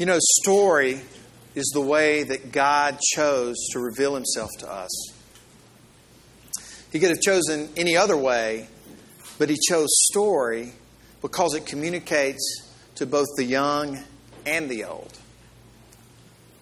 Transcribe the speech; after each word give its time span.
You 0.00 0.06
know, 0.06 0.16
story 0.18 0.98
is 1.54 1.70
the 1.74 1.82
way 1.82 2.22
that 2.22 2.52
God 2.52 2.98
chose 3.14 3.54
to 3.72 3.80
reveal 3.80 4.14
himself 4.14 4.48
to 4.60 4.72
us. 4.72 5.12
He 6.90 6.98
could 6.98 7.10
have 7.10 7.20
chosen 7.20 7.68
any 7.76 7.98
other 7.98 8.16
way, 8.16 8.66
but 9.38 9.50
he 9.50 9.58
chose 9.68 9.88
story 10.10 10.72
because 11.20 11.54
it 11.54 11.66
communicates 11.66 12.72
to 12.94 13.04
both 13.04 13.26
the 13.36 13.44
young 13.44 14.02
and 14.46 14.70
the 14.70 14.84
old, 14.84 15.18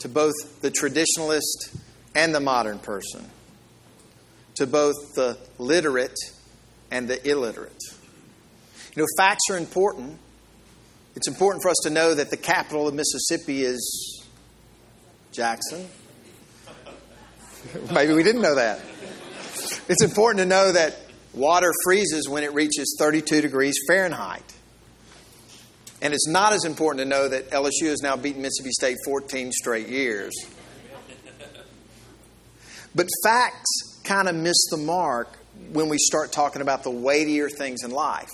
to 0.01 0.09
both 0.09 0.35
the 0.61 0.73
traditionalist 0.73 1.79
and 2.17 2.35
the 2.35 2.41
modern 2.41 2.81
person, 2.81 3.25
to 4.57 4.67
both 4.67 5.15
the 5.15 5.39
literate 5.59 6.19
and 6.91 7.07
the 7.07 7.25
illiterate. 7.25 7.85
You 8.97 9.03
know, 9.03 9.07
facts 9.17 9.45
are 9.49 9.59
important. 9.59 10.19
It's 11.19 11.27
important 11.27 11.65
for 11.65 11.71
us 11.71 11.79
to 11.83 11.91
know 11.91 12.15
that 12.15 12.31
the 12.31 12.37
capital 12.37 12.87
of 12.87 12.95
Mississippi 12.95 13.65
is 13.65 14.25
Jackson. 15.33 15.89
Maybe 17.93 18.13
we 18.13 18.23
didn't 18.23 18.41
know 18.41 18.55
that. 18.55 18.79
It's 19.89 20.05
important 20.05 20.39
to 20.39 20.47
know 20.47 20.71
that 20.71 20.95
water 21.35 21.73
freezes 21.83 22.29
when 22.29 22.45
it 22.45 22.55
reaches 22.55 22.95
32 23.01 23.41
degrees 23.41 23.75
Fahrenheit. 23.89 24.45
And 26.01 26.15
it's 26.15 26.29
not 26.29 26.53
as 26.53 26.65
important 26.65 27.01
to 27.01 27.09
know 27.09 27.27
that 27.27 27.51
LSU 27.51 27.89
has 27.89 28.01
now 28.01 28.17
beaten 28.17 28.41
Mississippi 28.41 28.71
State 28.71 28.97
14 29.05 29.51
straight 29.51 29.89
years. 29.89 30.33
But 32.95 33.09
facts 33.25 34.01
kind 34.05 34.29
of 34.29 34.37
miss 34.37 34.69
the 34.71 34.77
mark 34.77 35.37
when 35.73 35.89
we 35.89 35.99
start 35.99 36.31
talking 36.31 36.63
about 36.63 36.85
the 36.85 36.93
weightier 36.93 37.49
things 37.51 37.83
in 37.83 37.91
life. 37.91 38.31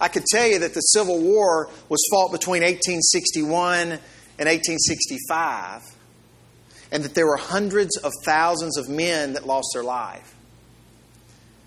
I 0.00 0.08
could 0.08 0.24
tell 0.24 0.46
you 0.46 0.58
that 0.60 0.74
the 0.74 0.80
Civil 0.80 1.20
War 1.20 1.70
was 1.88 2.06
fought 2.10 2.32
between 2.32 2.62
1861 2.62 3.92
and 4.38 4.48
1865, 4.48 5.82
and 6.92 7.02
that 7.02 7.14
there 7.14 7.26
were 7.26 7.36
hundreds 7.36 7.96
of 7.98 8.12
thousands 8.24 8.76
of 8.76 8.88
men 8.88 9.32
that 9.32 9.46
lost 9.46 9.68
their 9.72 9.84
life. 9.84 10.34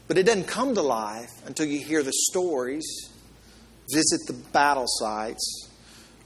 But 0.08 0.18
it 0.18 0.24
doesn't 0.24 0.48
come 0.48 0.76
to 0.76 0.82
life 0.82 1.32
until 1.46 1.68
you 1.68 1.80
hear 1.80 2.04
the 2.04 2.14
stories, 2.14 3.10
visit 3.92 4.22
the 4.28 4.34
battle 4.34 4.86
sites, 4.88 5.70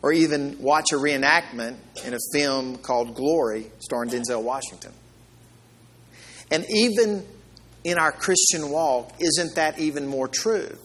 or 0.01 0.11
even 0.11 0.57
watch 0.59 0.91
a 0.91 0.95
reenactment 0.95 1.77
in 2.05 2.13
a 2.13 2.19
film 2.33 2.77
called 2.77 3.15
Glory, 3.15 3.71
starring 3.79 4.09
Denzel 4.09 4.43
Washington. 4.43 4.91
And 6.51 6.65
even 6.69 7.25
in 7.83 7.97
our 7.97 8.11
Christian 8.11 8.69
walk, 8.69 9.13
isn't 9.19 9.55
that 9.55 9.79
even 9.79 10.07
more 10.07 10.27
true? 10.27 10.77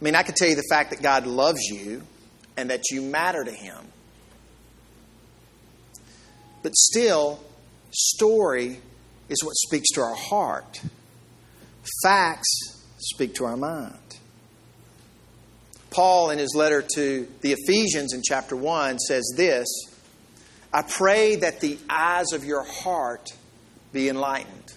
I 0.00 0.04
mean, 0.04 0.14
I 0.14 0.22
could 0.22 0.36
tell 0.36 0.48
you 0.48 0.56
the 0.56 0.66
fact 0.70 0.90
that 0.90 1.02
God 1.02 1.26
loves 1.26 1.60
you 1.70 2.02
and 2.56 2.70
that 2.70 2.90
you 2.90 3.02
matter 3.02 3.42
to 3.44 3.50
Him. 3.52 3.78
But 6.62 6.74
still, 6.74 7.40
story 7.92 8.80
is 9.28 9.42
what 9.42 9.54
speaks 9.54 9.90
to 9.90 10.00
our 10.00 10.14
heart. 10.14 10.80
Facts 12.02 12.82
speak 12.98 13.34
to 13.36 13.44
our 13.44 13.56
mind. 13.56 13.94
Paul, 15.90 16.30
in 16.30 16.38
his 16.38 16.54
letter 16.54 16.84
to 16.94 17.28
the 17.40 17.52
Ephesians 17.52 18.12
in 18.12 18.20
chapter 18.22 18.54
1, 18.54 18.98
says 18.98 19.32
this 19.36 19.66
I 20.72 20.82
pray 20.82 21.36
that 21.36 21.60
the 21.60 21.78
eyes 21.88 22.32
of 22.32 22.44
your 22.44 22.64
heart 22.64 23.32
be 23.92 24.08
enlightened. 24.08 24.74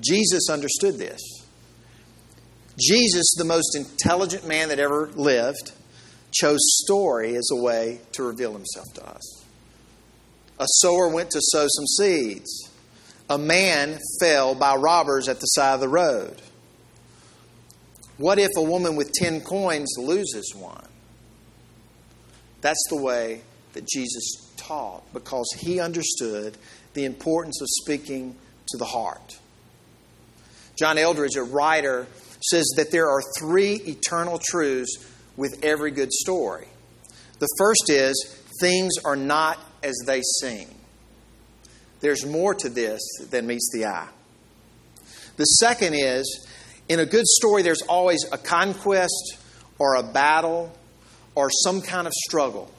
Jesus 0.00 0.48
understood 0.48 0.96
this. 0.96 1.20
Jesus, 2.78 3.34
the 3.36 3.44
most 3.44 3.76
intelligent 3.76 4.46
man 4.46 4.68
that 4.68 4.78
ever 4.78 5.10
lived, 5.14 5.72
chose 6.32 6.60
story 6.84 7.34
as 7.36 7.48
a 7.52 7.56
way 7.56 8.00
to 8.12 8.22
reveal 8.22 8.52
himself 8.52 8.86
to 8.94 9.06
us. 9.06 9.44
A 10.58 10.66
sower 10.66 11.08
went 11.08 11.30
to 11.30 11.40
sow 11.40 11.66
some 11.68 11.86
seeds. 11.86 12.70
A 13.30 13.38
man 13.38 13.98
fell 14.20 14.54
by 14.54 14.74
robbers 14.74 15.28
at 15.28 15.40
the 15.40 15.46
side 15.46 15.74
of 15.74 15.80
the 15.80 15.88
road. 15.88 16.40
What 18.16 18.38
if 18.38 18.50
a 18.56 18.62
woman 18.62 18.96
with 18.96 19.12
10 19.12 19.42
coins 19.42 19.94
loses 19.98 20.54
one? 20.54 20.88
That's 22.60 22.82
the 22.90 23.00
way 23.00 23.42
that 23.74 23.86
Jesus 23.86 24.52
taught 24.56 25.04
because 25.12 25.46
he 25.58 25.78
understood 25.78 26.56
the 26.94 27.04
importance 27.04 27.60
of 27.60 27.68
speaking 27.82 28.34
to 28.68 28.76
the 28.76 28.84
heart. 28.84 29.38
John 30.76 30.98
Eldredge, 30.98 31.36
a 31.36 31.42
writer, 31.42 32.06
says 32.40 32.72
that 32.76 32.90
there 32.90 33.08
are 33.08 33.22
three 33.38 33.74
eternal 33.86 34.38
truths 34.42 35.06
with 35.36 35.58
every 35.62 35.90
good 35.90 36.12
story. 36.12 36.68
The 37.38 37.48
first 37.58 37.90
is 37.90 38.42
things 38.60 38.92
are 39.04 39.16
not 39.16 39.58
as 39.82 39.96
they 40.06 40.22
seem. 40.40 40.68
There's 42.00 42.24
more 42.24 42.54
to 42.54 42.68
this 42.68 43.00
than 43.30 43.46
meets 43.46 43.70
the 43.72 43.86
eye. 43.86 44.08
The 45.36 45.44
second 45.44 45.94
is 45.94 46.46
in 46.88 47.00
a 47.00 47.06
good 47.06 47.26
story, 47.26 47.62
there's 47.62 47.82
always 47.82 48.24
a 48.32 48.38
conquest 48.38 49.36
or 49.78 49.96
a 49.96 50.02
battle 50.02 50.72
or 51.34 51.50
some 51.50 51.82
kind 51.82 52.06
of 52.06 52.12
struggle 52.12 52.70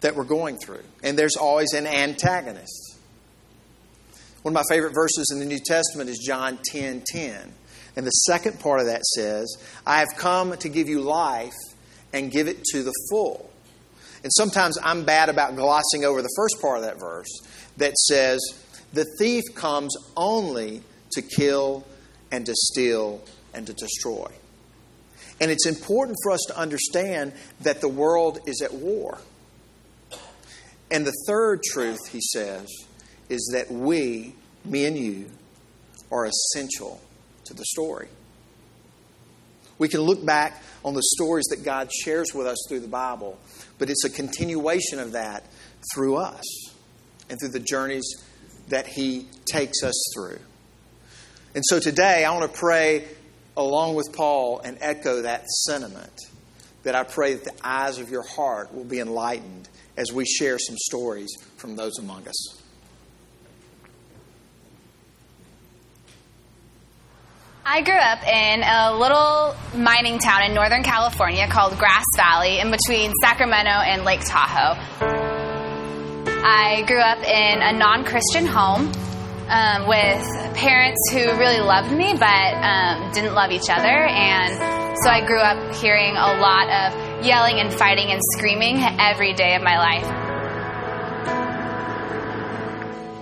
that 0.00 0.16
we're 0.16 0.24
going 0.24 0.58
through. 0.58 0.82
And 1.02 1.18
there's 1.18 1.36
always 1.36 1.72
an 1.72 1.86
antagonist. 1.86 2.98
One 4.42 4.52
of 4.52 4.54
my 4.54 4.64
favorite 4.68 4.92
verses 4.92 5.30
in 5.32 5.38
the 5.38 5.46
New 5.46 5.60
Testament 5.64 6.10
is 6.10 6.18
John 6.18 6.58
10 6.66 7.04
10. 7.06 7.52
And 7.96 8.06
the 8.06 8.10
second 8.10 8.60
part 8.60 8.80
of 8.80 8.86
that 8.86 9.04
says, 9.04 9.56
I 9.86 10.00
have 10.00 10.16
come 10.16 10.56
to 10.56 10.68
give 10.68 10.88
you 10.88 11.00
life 11.00 11.52
and 12.12 12.30
give 12.30 12.48
it 12.48 12.62
to 12.72 12.82
the 12.82 12.92
full. 13.10 13.50
And 14.22 14.32
sometimes 14.32 14.78
I'm 14.82 15.04
bad 15.04 15.28
about 15.28 15.54
glossing 15.54 16.04
over 16.04 16.22
the 16.22 16.32
first 16.36 16.60
part 16.60 16.78
of 16.78 16.84
that 16.84 16.98
verse 16.98 17.28
that 17.76 17.96
says, 17.96 18.40
The 18.92 19.06
thief 19.18 19.44
comes 19.54 19.94
only 20.16 20.82
to 21.12 21.22
kill 21.22 21.86
and 22.30 22.46
to 22.46 22.54
steal 22.54 23.22
and 23.52 23.66
to 23.66 23.72
destroy. 23.74 24.30
And 25.40 25.50
it's 25.50 25.66
important 25.66 26.16
for 26.22 26.32
us 26.32 26.40
to 26.48 26.58
understand 26.58 27.32
that 27.60 27.80
the 27.80 27.88
world 27.88 28.38
is 28.46 28.62
at 28.62 28.72
war. 28.72 29.18
And 30.90 31.06
the 31.06 31.14
third 31.26 31.62
truth, 31.62 32.08
he 32.08 32.20
says, 32.20 32.68
is 33.28 33.50
that 33.52 33.70
we, 33.70 34.34
me 34.64 34.86
and 34.86 34.96
you, 34.96 35.30
are 36.12 36.26
essential 36.26 37.00
to 37.46 37.54
the 37.54 37.64
story. 37.64 38.08
We 39.78 39.88
can 39.88 40.00
look 40.00 40.24
back 40.24 40.62
on 40.84 40.94
the 40.94 41.02
stories 41.16 41.46
that 41.50 41.64
God 41.64 41.90
shares 41.92 42.32
with 42.34 42.46
us 42.46 42.58
through 42.68 42.80
the 42.80 42.88
Bible, 42.88 43.38
but 43.78 43.90
it's 43.90 44.04
a 44.04 44.10
continuation 44.10 44.98
of 44.98 45.12
that 45.12 45.44
through 45.94 46.16
us 46.16 46.44
and 47.28 47.38
through 47.40 47.50
the 47.50 47.60
journeys 47.60 48.04
that 48.68 48.86
He 48.86 49.26
takes 49.46 49.82
us 49.82 50.12
through. 50.14 50.38
And 51.54 51.64
so 51.66 51.80
today, 51.80 52.24
I 52.24 52.30
want 52.36 52.52
to 52.52 52.58
pray 52.58 53.06
along 53.56 53.94
with 53.94 54.12
Paul 54.12 54.60
and 54.60 54.78
echo 54.80 55.22
that 55.22 55.48
sentiment 55.48 56.12
that 56.82 56.94
I 56.94 57.02
pray 57.02 57.34
that 57.34 57.44
the 57.44 57.66
eyes 57.66 57.98
of 57.98 58.10
your 58.10 58.26
heart 58.26 58.74
will 58.74 58.84
be 58.84 59.00
enlightened 59.00 59.68
as 59.96 60.12
we 60.12 60.24
share 60.24 60.58
some 60.58 60.76
stories 60.76 61.30
from 61.56 61.76
those 61.76 61.98
among 61.98 62.26
us. 62.28 62.63
I 67.66 67.80
grew 67.80 67.94
up 67.94 68.22
in 68.28 68.62
a 68.62 68.94
little 68.94 69.56
mining 69.74 70.18
town 70.18 70.42
in 70.42 70.52
Northern 70.52 70.82
California 70.82 71.48
called 71.48 71.78
Grass 71.78 72.04
Valley 72.14 72.58
in 72.60 72.70
between 72.70 73.10
Sacramento 73.22 73.70
and 73.70 74.04
Lake 74.04 74.20
Tahoe. 74.20 74.78
I 76.44 76.84
grew 76.86 77.00
up 77.00 77.20
in 77.20 77.62
a 77.62 77.72
non 77.72 78.04
Christian 78.04 78.44
home 78.44 78.92
um, 79.48 79.88
with 79.88 80.54
parents 80.54 81.00
who 81.10 81.20
really 81.38 81.60
loved 81.60 81.90
me 81.90 82.12
but 82.12 82.54
um, 82.54 83.10
didn't 83.12 83.32
love 83.32 83.50
each 83.50 83.70
other. 83.70 83.88
And 83.88 84.98
so 85.02 85.08
I 85.08 85.24
grew 85.26 85.40
up 85.40 85.74
hearing 85.76 86.16
a 86.18 86.36
lot 86.36 86.68
of 86.68 87.24
yelling 87.24 87.60
and 87.60 87.72
fighting 87.72 88.10
and 88.10 88.20
screaming 88.36 88.76
every 89.00 89.32
day 89.32 89.54
of 89.54 89.62
my 89.62 89.78
life. 89.78 90.06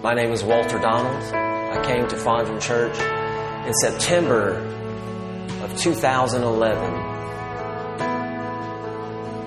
My 0.03 0.15
name 0.15 0.33
is 0.33 0.43
Walter 0.43 0.81
Donald. 0.81 1.23
I 1.33 1.81
came 1.87 2.09
to 2.09 2.17
Fondren 2.17 2.61
Church 2.61 2.99
in 3.67 3.75
September 3.75 4.57
of 5.63 5.79
2011 5.79 7.13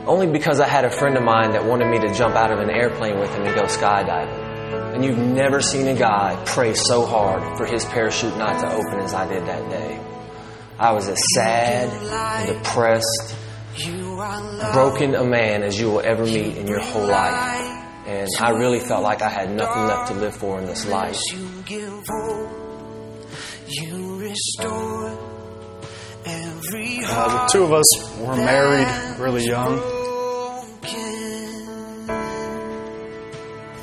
only 0.07 0.27
because 0.27 0.59
I 0.59 0.67
had 0.67 0.85
a 0.85 0.89
friend 0.89 1.17
of 1.17 1.23
mine 1.23 1.51
that 1.51 1.65
wanted 1.65 1.89
me 1.89 1.99
to 2.07 2.13
jump 2.13 2.35
out 2.35 2.51
of 2.51 2.59
an 2.59 2.69
airplane 2.69 3.19
with 3.19 3.33
him 3.33 3.43
and 3.43 3.55
go 3.55 3.63
skydiving. 3.63 4.93
And 4.93 5.03
you've 5.03 5.17
never 5.17 5.61
seen 5.61 5.87
a 5.87 5.95
guy 5.95 6.41
pray 6.45 6.73
so 6.73 7.05
hard 7.05 7.57
for 7.57 7.65
his 7.65 7.83
parachute 7.85 8.37
not 8.37 8.59
to 8.61 8.71
open 8.71 8.99
as 8.99 9.13
I 9.13 9.27
did 9.27 9.45
that 9.45 9.69
day. 9.69 9.99
I 10.77 10.91
was 10.91 11.07
as 11.07 11.19
sad 11.33 11.89
and 11.89 12.63
depressed, 12.63 13.35
broken 14.73 15.15
a 15.15 15.23
man 15.23 15.63
as 15.63 15.79
you 15.79 15.89
will 15.89 16.01
ever 16.01 16.25
meet 16.25 16.57
in 16.57 16.67
your 16.67 16.81
whole 16.81 17.07
life. 17.07 17.71
And 18.07 18.29
I 18.39 18.51
really 18.51 18.79
felt 18.79 19.01
like 19.01 19.21
I 19.21 19.29
had 19.29 19.49
nothing 19.49 19.87
left 19.87 20.11
to 20.11 20.13
live 20.13 20.35
for 20.35 20.59
in 20.59 20.67
this 20.67 20.85
life. 20.85 21.19
You 23.67 24.19
restore 24.19 25.35
Uh, 26.27 27.45
the 27.45 27.49
two 27.51 27.63
of 27.63 27.73
us 27.73 27.85
were 28.19 28.35
married 28.35 28.87
really 29.19 29.45
young. 29.45 29.79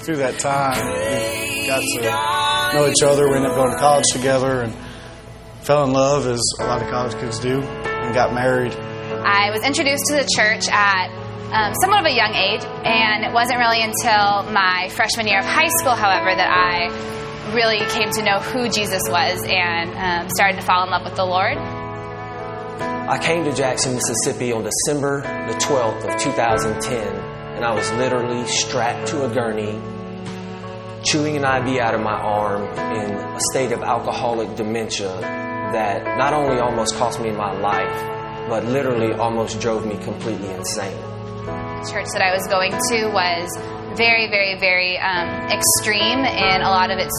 Through 0.02 0.17
that 0.17 0.38
time, 0.38 0.87
we 0.87 1.67
got 1.67 1.81
to 1.81 2.75
know 2.75 2.88
each 2.88 3.02
other. 3.05 3.29
We 3.29 3.37
ended 3.37 3.50
up 3.50 3.56
going 3.56 3.70
to 3.73 3.79
college 3.79 4.05
together 4.12 4.62
and 4.62 4.75
fell 5.62 5.85
in 5.85 5.93
love, 5.93 6.26
as 6.26 6.40
a 6.61 6.64
lot 6.64 6.82
of 6.82 6.88
college 6.88 7.14
kids 7.14 7.38
do, 7.38 7.61
and 7.61 8.14
got 8.14 8.35
married. 8.35 8.75
I 8.75 9.50
was 9.50 9.62
introduced 9.64 10.02
to 10.08 10.17
the 10.17 10.28
church 10.37 10.69
at 10.69 11.11
um, 11.52 11.75
somewhat 11.82 12.00
of 12.00 12.06
a 12.06 12.14
young 12.14 12.35
age, 12.35 12.64
and 12.64 13.25
it 13.25 13.32
wasn't 13.32 13.58
really 13.58 13.82
until 13.82 14.50
my 14.52 14.88
freshman 14.90 15.28
year 15.28 15.38
of 15.38 15.44
high 15.44 15.70
school, 15.78 15.94
however, 15.94 16.35
that 16.35 16.50
I 16.50 16.90
really 17.50 17.78
came 17.90 18.10
to 18.12 18.22
know 18.22 18.38
who 18.38 18.68
Jesus 18.68 19.02
was 19.08 19.44
and 19.44 19.90
um, 19.96 20.30
started 20.30 20.56
to 20.60 20.62
fall 20.62 20.84
in 20.84 20.90
love 20.90 21.04
with 21.04 21.16
the 21.16 21.24
Lord. 21.24 21.56
I 21.58 23.18
came 23.18 23.44
to 23.44 23.52
Jackson, 23.52 23.94
Mississippi 23.94 24.52
on 24.52 24.64
December 24.64 25.20
the 25.22 25.58
12th 25.58 26.14
of 26.14 26.20
2010, 26.20 27.16
and 27.56 27.64
I 27.64 27.74
was 27.74 27.90
literally 27.92 28.46
strapped 28.46 29.08
to 29.08 29.24
a 29.24 29.34
gurney, 29.34 29.78
chewing 31.04 31.36
an 31.36 31.44
IV 31.44 31.78
out 31.80 31.94
of 31.94 32.00
my 32.00 32.14
arm 32.14 32.62
in 32.62 33.10
a 33.12 33.40
state 33.50 33.72
of 33.72 33.82
alcoholic 33.82 34.54
dementia 34.56 35.10
that 35.20 36.16
not 36.16 36.32
only 36.32 36.60
almost 36.60 36.94
cost 36.96 37.20
me 37.20 37.32
my 37.32 37.52
life, 37.52 38.48
but 38.48 38.64
literally 38.64 39.12
almost 39.14 39.60
drove 39.60 39.84
me 39.84 39.96
completely 39.98 40.48
insane. 40.50 41.12
Church 41.90 42.06
that 42.14 42.23
I 42.23 42.32
was 42.32 42.46
going 42.46 42.73
to 42.73 43.08
was 43.11 43.49
very, 43.96 44.29
very, 44.29 44.58
very 44.58 44.99
um, 44.99 45.29
extreme 45.50 46.25
in 46.25 46.62
a 46.62 46.70
lot 46.70 46.90
of 46.90 46.99
its 46.99 47.14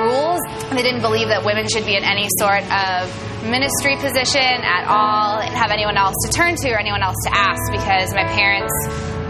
rules. 0.00 0.40
They 0.70 0.82
didn't 0.82 1.02
believe 1.02 1.28
that 1.28 1.44
women 1.44 1.66
should 1.68 1.84
be 1.84 1.96
in 1.96 2.04
any 2.04 2.28
sort 2.38 2.64
of 2.70 3.10
ministry 3.46 3.96
position 3.96 4.40
at 4.64 4.86
all 4.88 5.38
and 5.38 5.54
have 5.54 5.70
anyone 5.70 5.96
else 5.96 6.14
to 6.26 6.32
turn 6.32 6.56
to 6.56 6.70
or 6.72 6.78
anyone 6.78 7.02
else 7.02 7.16
to 7.24 7.30
ask 7.32 7.60
because 7.70 8.12
my 8.14 8.24
parents 8.34 8.72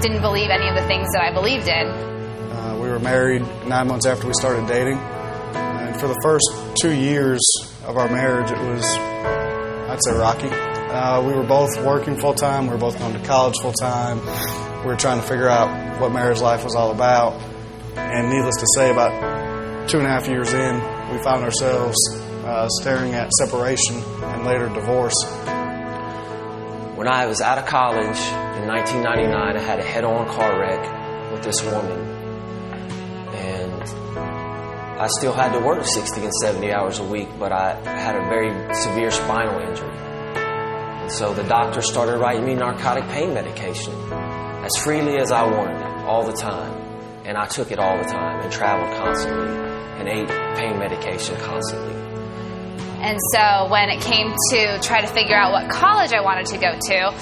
didn't 0.01 0.23
believe 0.23 0.51
any 0.51 0.69
of 0.69 0.75
the 0.75 0.87
things 0.87 1.09
that 1.13 1.23
I 1.23 1.33
believed 1.33 1.69
in. 1.69 1.87
Uh, 1.87 2.79
we 2.81 2.89
were 2.89 2.99
married 2.99 3.43
nine 3.67 3.89
months 3.89 4.07
after 4.07 4.27
we 4.27 4.35
started 4.35 4.67
dating. 4.67 4.99
And 4.99 5.97
for 6.01 6.09
the 6.09 6.19
first 6.23 6.47
two 6.81 6.95
years 6.95 7.41
of 7.85 7.97
our 7.97 8.09
marriage, 8.09 8.51
it 8.51 8.59
was, 8.59 8.85
I'd 8.85 9.99
say, 10.05 10.13
rocky. 10.17 10.76
Uh, 10.89 11.21
we 11.27 11.33
were 11.33 11.43
both 11.43 11.77
working 11.85 12.17
full 12.17 12.35
time. 12.35 12.67
We 12.67 12.73
were 12.73 12.79
both 12.79 12.97
going 12.99 13.13
to 13.13 13.27
college 13.27 13.55
full 13.61 13.73
time. 13.73 14.21
We 14.81 14.87
were 14.87 14.97
trying 14.97 15.21
to 15.21 15.27
figure 15.27 15.49
out 15.49 16.01
what 16.01 16.13
marriage 16.13 16.41
life 16.41 16.63
was 16.63 16.77
all 16.77 16.93
about. 16.93 17.35
And 17.97 18.31
needless 18.31 18.55
to 18.57 18.67
say, 18.77 18.93
about 18.93 19.89
two 19.89 19.99
and 19.99 20.07
a 20.07 20.11
half 20.11 20.29
years 20.29 20.53
in, 20.53 20.77
we 21.11 21.23
found 21.25 21.43
ourselves 21.43 21.97
uh, 22.45 22.69
staring 22.81 23.15
at 23.15 23.33
separation 23.33 23.97
and 23.97 24.45
later 24.45 24.69
divorce. 24.69 25.15
When 26.97 27.09
I 27.09 27.27
was 27.27 27.41
out 27.41 27.59
of 27.59 27.67
college 27.67 28.19
in 28.57 28.69
1999, 28.69 29.57
I 29.57 29.61
had 29.61 29.81
a 29.81 29.83
head 29.83 30.05
on 30.05 30.29
car 30.29 30.59
wreck 30.61 31.33
with 31.33 31.43
this 31.43 31.63
woman. 31.65 31.99
And 33.35 33.83
I 35.01 35.09
still 35.19 35.33
had 35.33 35.53
to 35.53 35.59
work 35.59 35.85
60 35.85 36.21
and 36.23 36.33
70 36.33 36.73
hours 36.73 37.01
a 37.01 37.05
week, 37.05 37.29
but 37.41 37.51
I 37.51 37.75
had 37.85 38.15
a 38.15 38.29
very 38.29 38.53
severe 38.75 39.11
spinal 39.11 39.61
injury. 39.69 40.06
So 41.09 41.33
the 41.33 41.45
doctor 41.45 41.83
started 41.83 42.19
writing 42.19 42.45
me 42.45 42.55
narcotic 42.55 43.05
pain 43.11 43.33
medication 43.33 43.95
as 44.13 44.73
freely 44.83 45.19
as 45.19 45.31
I 45.31 45.45
wanted 45.45 45.81
it, 45.81 46.05
all 46.05 46.25
the 46.25 46.33
time. 46.33 46.73
And 47.25 47.39
I 47.39 47.47
took 47.47 47.71
it 47.71 47.79
all 47.79 47.97
the 47.97 48.05
time 48.05 48.41
and 48.41 48.53
traveled 48.53 48.91
constantly 48.99 49.49
and 49.99 50.09
ate 50.09 50.29
pain 50.59 50.79
medication 50.79 51.37
constantly. 51.37 51.95
And 53.01 53.19
so 53.33 53.71
when 53.71 53.89
it 53.89 54.01
came 54.01 54.35
to 54.51 54.81
try 54.81 55.01
to 55.01 55.07
figure 55.07 55.37
out 55.37 55.53
what 55.53 55.71
college 55.71 56.13
I 56.13 56.23
wanted 56.23 56.47
to 56.47 56.59
go 56.59 56.73
to, 56.75 57.15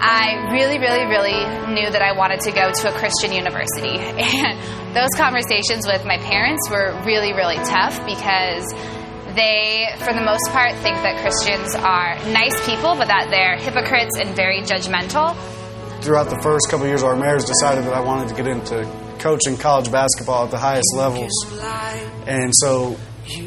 I 0.00 0.50
really, 0.50 0.78
really, 0.78 1.06
really 1.06 1.38
knew 1.74 1.90
that 1.90 2.02
I 2.02 2.18
wanted 2.18 2.40
to 2.40 2.52
go 2.52 2.72
to 2.72 2.88
a 2.88 2.98
Christian 2.98 3.32
university. 3.32 3.98
And 4.18 4.96
those 4.96 5.10
conversations 5.16 5.86
with 5.86 6.04
my 6.04 6.18
parents 6.18 6.68
were 6.70 7.02
really, 7.04 7.32
really 7.34 7.56
tough 7.56 8.04
because 8.06 8.64
they, 9.38 9.86
for 9.98 10.12
the 10.12 10.20
most 10.20 10.50
part, 10.50 10.74
think 10.82 10.96
that 11.06 11.22
Christians 11.22 11.74
are 11.76 12.18
nice 12.32 12.54
people, 12.66 12.96
but 12.96 13.06
that 13.06 13.30
they're 13.30 13.56
hypocrites 13.56 14.18
and 14.18 14.34
very 14.34 14.60
judgmental. 14.62 15.36
Throughout 16.02 16.28
the 16.28 16.40
first 16.42 16.66
couple 16.68 16.84
of 16.84 16.88
years 16.90 17.02
of 17.02 17.08
our 17.08 17.16
marriage, 17.16 17.44
decided 17.44 17.84
that 17.84 17.94
I 17.94 18.00
wanted 18.00 18.28
to 18.28 18.34
get 18.34 18.46
into 18.46 18.84
coaching 19.18 19.56
college 19.56 19.90
basketball 19.90 20.44
at 20.44 20.50
the 20.50 20.58
highest 20.58 20.88
levels. 20.94 21.32
And 22.26 22.52
so, 22.54 22.96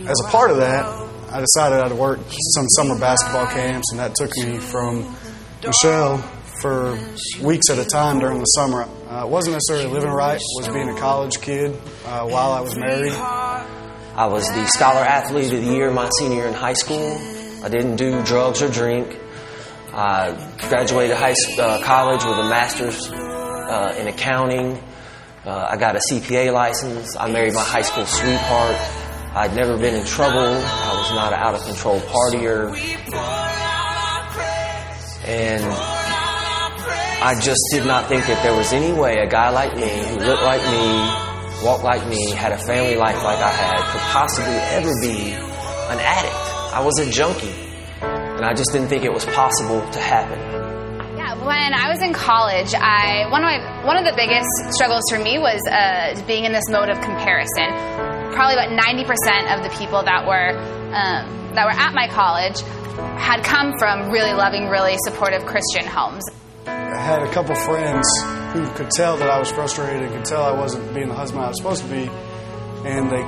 as 0.08 0.20
a 0.26 0.30
part 0.30 0.52
of 0.52 0.58
that, 0.58 0.86
I 1.30 1.40
decided 1.40 1.80
I'd 1.80 1.94
work 1.94 2.20
some 2.56 2.68
summer 2.70 2.98
basketball 3.00 3.48
camps, 3.48 3.92
and 3.92 4.00
that 4.00 4.16
took 4.16 4.32
me 4.38 4.58
from 4.58 5.16
Michelle 5.64 6.18
for 6.62 6.98
weeks 7.42 7.70
at 7.70 7.80
a 7.80 7.86
time 7.86 8.20
during 8.20 8.40
the 8.40 8.46
summer. 8.46 8.84
It 8.84 9.28
wasn't 9.28 9.56
necessarily 9.56 9.94
living 9.94 10.12
right, 10.12 10.40
was 10.58 10.68
being 10.70 10.90
a 10.90 10.98
college 10.98 11.40
kid 11.42 11.74
uh, 12.06 12.28
while 12.28 12.52
I 12.52 12.62
was 12.62 12.78
married. 12.78 13.81
I 14.22 14.28
was 14.28 14.48
the 14.50 14.68
scholar 14.68 15.00
athlete 15.00 15.52
of 15.52 15.66
the 15.66 15.74
year 15.74 15.90
my 15.90 16.08
senior 16.20 16.42
year 16.42 16.48
in 16.48 16.54
high 16.54 16.74
school. 16.74 17.18
I 17.64 17.70
didn't 17.70 17.96
do 17.96 18.22
drugs 18.24 18.62
or 18.62 18.70
drink. 18.70 19.18
I 19.92 20.38
graduated 20.70 21.18
high 21.18 21.34
uh, 21.60 21.82
college 21.82 22.24
with 22.24 22.38
a 22.38 22.48
master's 22.48 23.10
uh, 23.10 23.96
in 23.98 24.08
accounting. 24.08 24.78
Uh, 25.44 25.70
I 25.72 25.76
got 25.76 25.96
a 25.96 26.02
CPA 26.12 26.54
license. 26.54 27.18
I 27.18 27.32
married 27.32 27.56
my 27.56 27.64
high 27.64 27.82
school 27.82 28.06
sweetheart. 28.06 28.76
I'd 29.34 29.56
never 29.56 29.76
been 29.76 29.96
in 29.96 30.06
trouble. 30.06 30.38
I 30.38 30.94
was 31.00 31.12
not 31.16 31.34
an 31.34 31.40
out 31.40 31.56
of 31.56 31.64
control 31.64 32.00
partier. 32.02 32.78
And 35.26 35.66
I 37.24 37.40
just 37.42 37.62
did 37.72 37.88
not 37.88 38.06
think 38.06 38.28
that 38.28 38.44
there 38.44 38.56
was 38.56 38.72
any 38.72 38.94
way 38.94 39.18
a 39.18 39.28
guy 39.28 39.50
like 39.50 39.76
me, 39.76 39.90
who 39.90 40.18
looked 40.18 40.44
like 40.44 40.62
me, 40.62 41.31
walked 41.64 41.84
like 41.84 42.08
me, 42.08 42.32
had 42.32 42.52
a 42.52 42.58
family 42.58 42.96
life 42.96 43.24
like 43.24 43.40
I 43.40 43.50
had, 43.50 43.82
could 43.92 44.02
possibly 44.02 44.54
ever 44.54 44.92
be 45.02 45.32
an 45.92 46.00
addict. 46.00 46.36
I 46.74 46.82
was 46.84 47.00
a 47.00 47.10
junkie. 47.10 47.54
And 48.02 48.46
I 48.46 48.54
just 48.54 48.72
didn't 48.72 48.88
think 48.88 49.04
it 49.04 49.14
was 49.14 49.26
possible 49.26 49.82
to 49.92 50.00
happen. 50.00 50.40
Yeah, 51.18 51.36
when 51.46 51.74
I 51.74 51.90
was 51.90 52.02
in 52.02 52.14
college, 52.14 52.74
I 52.74 53.30
one 53.30 53.44
of 53.44 53.50
my 53.52 53.86
one 53.86 53.98
of 53.98 54.06
the 54.06 54.14
biggest 54.18 54.74
struggles 54.74 55.04
for 55.12 55.20
me 55.20 55.38
was 55.38 55.62
uh, 55.70 56.18
being 56.26 56.46
in 56.46 56.52
this 56.52 56.68
mode 56.70 56.90
of 56.90 57.00
comparison. 57.02 57.70
Probably 58.34 58.58
about 58.58 58.72
ninety 58.74 59.06
percent 59.06 59.54
of 59.54 59.62
the 59.62 59.70
people 59.78 60.02
that 60.02 60.26
were 60.26 60.58
um, 60.90 61.54
that 61.54 61.66
were 61.66 61.78
at 61.78 61.94
my 61.94 62.08
college 62.08 62.62
had 63.22 63.44
come 63.44 63.78
from 63.78 64.10
really 64.10 64.34
loving, 64.34 64.70
really 64.70 64.98
supportive 65.06 65.46
Christian 65.46 65.86
homes. 65.86 66.24
I 66.92 67.00
had 67.00 67.24
a 67.24 67.32
couple 67.32 67.56
friends 67.56 68.06
who 68.52 68.70
could 68.74 68.90
tell 68.92 69.16
that 69.16 69.30
I 69.30 69.40
was 69.40 69.50
frustrated 69.50 70.02
and 70.04 70.14
could 70.14 70.26
tell 70.26 70.44
I 70.44 70.52
wasn't 70.52 70.94
being 70.94 71.08
the 71.08 71.16
husband 71.16 71.42
I 71.42 71.48
was 71.48 71.58
supposed 71.58 71.84
to 71.84 71.90
be, 71.90 72.10
and 72.86 73.10
they 73.10 73.22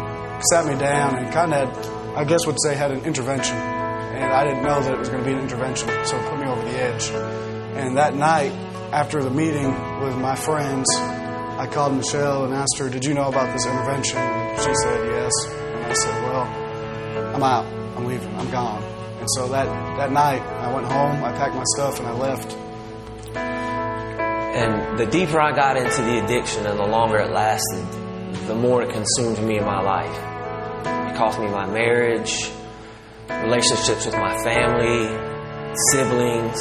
sat 0.51 0.65
me 0.65 0.77
down 0.77 1.17
and 1.17 1.33
kind 1.33 1.53
of 1.53 1.73
had, 1.73 2.17
I 2.17 2.25
guess, 2.25 2.45
would 2.45 2.57
say, 2.61 2.75
had 2.75 2.91
an 2.91 3.05
intervention. 3.05 3.55
And 3.55 4.33
I 4.33 4.43
didn't 4.43 4.63
know 4.63 4.81
that 4.81 4.93
it 4.93 4.99
was 4.99 5.07
going 5.07 5.23
to 5.23 5.25
be 5.25 5.33
an 5.33 5.39
intervention, 5.39 5.87
so 6.05 6.19
it 6.19 6.29
put 6.29 6.39
me 6.39 6.47
over 6.47 6.61
the 6.61 6.77
edge. 6.77 7.09
And 7.77 7.97
that 7.97 8.15
night, 8.15 8.51
after 8.91 9.23
the 9.23 9.31
meeting 9.31 9.69
with 10.01 10.17
my 10.17 10.35
friends, 10.35 10.85
I 10.97 11.65
called 11.71 11.95
Michelle 11.95 12.43
and 12.43 12.53
asked 12.53 12.77
her, 12.79 12.89
Did 12.89 13.05
you 13.05 13.13
know 13.13 13.29
about 13.29 13.53
this 13.53 13.65
intervention? 13.65 14.17
And 14.17 14.59
she 14.59 14.75
said, 14.75 15.05
Yes. 15.07 15.31
And 15.47 15.85
I 15.85 15.93
said, 15.93 16.23
Well, 16.23 17.33
I'm 17.33 17.43
out. 17.43 17.65
I'm 17.95 18.05
leaving. 18.05 18.35
I'm 18.35 18.51
gone. 18.51 18.83
And 18.83 19.27
so 19.35 19.47
that, 19.47 19.65
that 19.97 20.11
night, 20.11 20.41
I 20.41 20.73
went 20.73 20.85
home, 20.85 21.23
I 21.23 21.31
packed 21.31 21.55
my 21.55 21.63
stuff, 21.75 21.99
and 21.99 22.07
I 22.09 22.11
left. 22.11 22.57
And 24.53 24.99
the 24.99 25.07
deeper 25.07 25.39
I 25.41 25.51
got 25.51 25.77
into 25.77 26.01
the 26.03 26.23
addiction 26.23 26.67
and 26.67 26.77
the 26.77 26.85
longer 26.85 27.17
it 27.17 27.31
lasted, 27.31 27.85
the 28.47 28.53
more 28.53 28.83
it 28.83 28.91
consumed 28.91 29.43
me 29.47 29.57
in 29.57 29.65
my 29.65 29.81
life. 29.81 30.15
It 31.11 31.17
cost 31.17 31.39
me 31.39 31.47
my 31.47 31.65
marriage, 31.65 32.31
relationships 33.29 34.05
with 34.05 34.15
my 34.15 34.37
family, 34.43 35.07
siblings. 35.91 36.59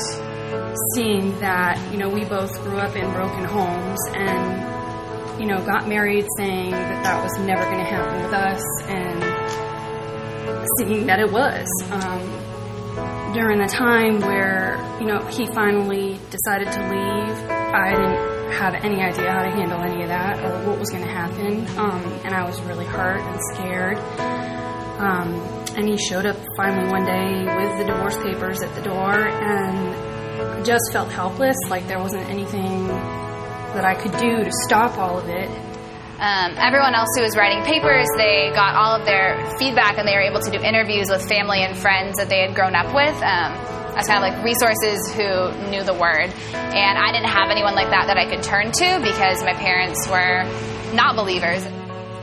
Seeing 0.94 1.38
that, 1.40 1.78
you 1.92 1.98
know, 1.98 2.08
we 2.08 2.24
both 2.24 2.52
grew 2.62 2.78
up 2.78 2.96
in 2.96 3.10
broken 3.12 3.44
homes 3.44 3.98
and, 4.14 5.40
you 5.40 5.46
know, 5.46 5.62
got 5.64 5.86
married 5.86 6.26
saying 6.38 6.70
that 6.70 7.04
that 7.04 7.22
was 7.22 7.38
never 7.40 7.62
going 7.64 7.78
to 7.78 7.84
happen 7.84 8.22
with 8.22 8.32
us 8.32 8.62
and 8.88 9.22
seeing 10.78 11.06
that 11.06 11.20
it 11.20 11.30
was. 11.30 11.66
Um, 11.90 13.34
during 13.34 13.58
the 13.58 13.68
time 13.68 14.20
where, 14.20 14.76
you 15.00 15.06
know, 15.06 15.20
he 15.26 15.46
finally 15.46 16.18
decided 16.30 16.70
to 16.72 16.80
leave, 16.88 17.51
I 17.72 17.90
didn't 17.90 18.52
have 18.52 18.74
any 18.84 19.00
idea 19.00 19.32
how 19.32 19.42
to 19.42 19.50
handle 19.50 19.80
any 19.80 20.02
of 20.02 20.08
that 20.08 20.38
or 20.44 20.68
what 20.68 20.78
was 20.78 20.90
going 20.90 21.04
to 21.04 21.10
happen. 21.10 21.66
Um, 21.78 22.04
and 22.24 22.34
I 22.34 22.44
was 22.44 22.60
really 22.62 22.84
hurt 22.84 23.20
and 23.20 23.40
scared. 23.54 23.98
Um, 25.00 25.34
and 25.76 25.88
he 25.88 25.96
showed 25.96 26.26
up 26.26 26.36
finally 26.56 26.90
one 26.90 27.04
day 27.04 27.44
with 27.44 27.78
the 27.78 27.84
divorce 27.84 28.16
papers 28.18 28.62
at 28.62 28.74
the 28.74 28.82
door 28.82 29.14
and 29.14 30.66
just 30.66 30.92
felt 30.92 31.10
helpless, 31.10 31.56
like 31.70 31.86
there 31.88 31.98
wasn't 31.98 32.28
anything 32.28 32.86
that 32.88 33.84
I 33.84 33.94
could 33.94 34.12
do 34.12 34.44
to 34.44 34.52
stop 34.66 34.98
all 34.98 35.18
of 35.18 35.28
it. 35.28 35.48
Um, 36.20 36.54
everyone 36.56 36.94
else 36.94 37.08
who 37.16 37.22
was 37.22 37.36
writing 37.36 37.64
papers, 37.64 38.06
they 38.16 38.52
got 38.54 38.76
all 38.76 39.00
of 39.00 39.06
their 39.06 39.42
feedback 39.58 39.98
and 39.98 40.06
they 40.06 40.14
were 40.14 40.22
able 40.22 40.40
to 40.40 40.50
do 40.50 40.60
interviews 40.62 41.08
with 41.10 41.26
family 41.26 41.64
and 41.64 41.76
friends 41.76 42.18
that 42.18 42.28
they 42.28 42.42
had 42.46 42.54
grown 42.54 42.76
up 42.76 42.94
with. 42.94 43.16
Um, 43.24 43.81
as 43.96 44.06
kind 44.06 44.24
of 44.24 44.32
like 44.32 44.44
resources 44.44 45.12
who 45.12 45.70
knew 45.70 45.82
the 45.84 45.94
word. 45.94 46.32
And 46.54 46.98
I 46.98 47.12
didn't 47.12 47.28
have 47.28 47.50
anyone 47.50 47.74
like 47.74 47.90
that 47.90 48.06
that 48.06 48.16
I 48.16 48.28
could 48.28 48.42
turn 48.42 48.72
to 48.72 49.00
because 49.02 49.42
my 49.42 49.54
parents 49.54 50.08
were 50.08 50.44
not 50.94 51.16
believers. 51.16 51.64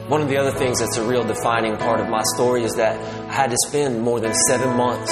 One 0.09 0.21
of 0.21 0.29
the 0.29 0.37
other 0.37 0.51
things 0.51 0.79
that's 0.79 0.97
a 0.97 1.07
real 1.07 1.23
defining 1.23 1.77
part 1.77 1.99
of 1.99 2.09
my 2.09 2.23
story 2.33 2.63
is 2.63 2.75
that 2.75 2.99
I 3.29 3.33
had 3.33 3.51
to 3.51 3.57
spend 3.67 4.01
more 4.01 4.19
than 4.19 4.33
seven 4.47 4.75
months 4.75 5.11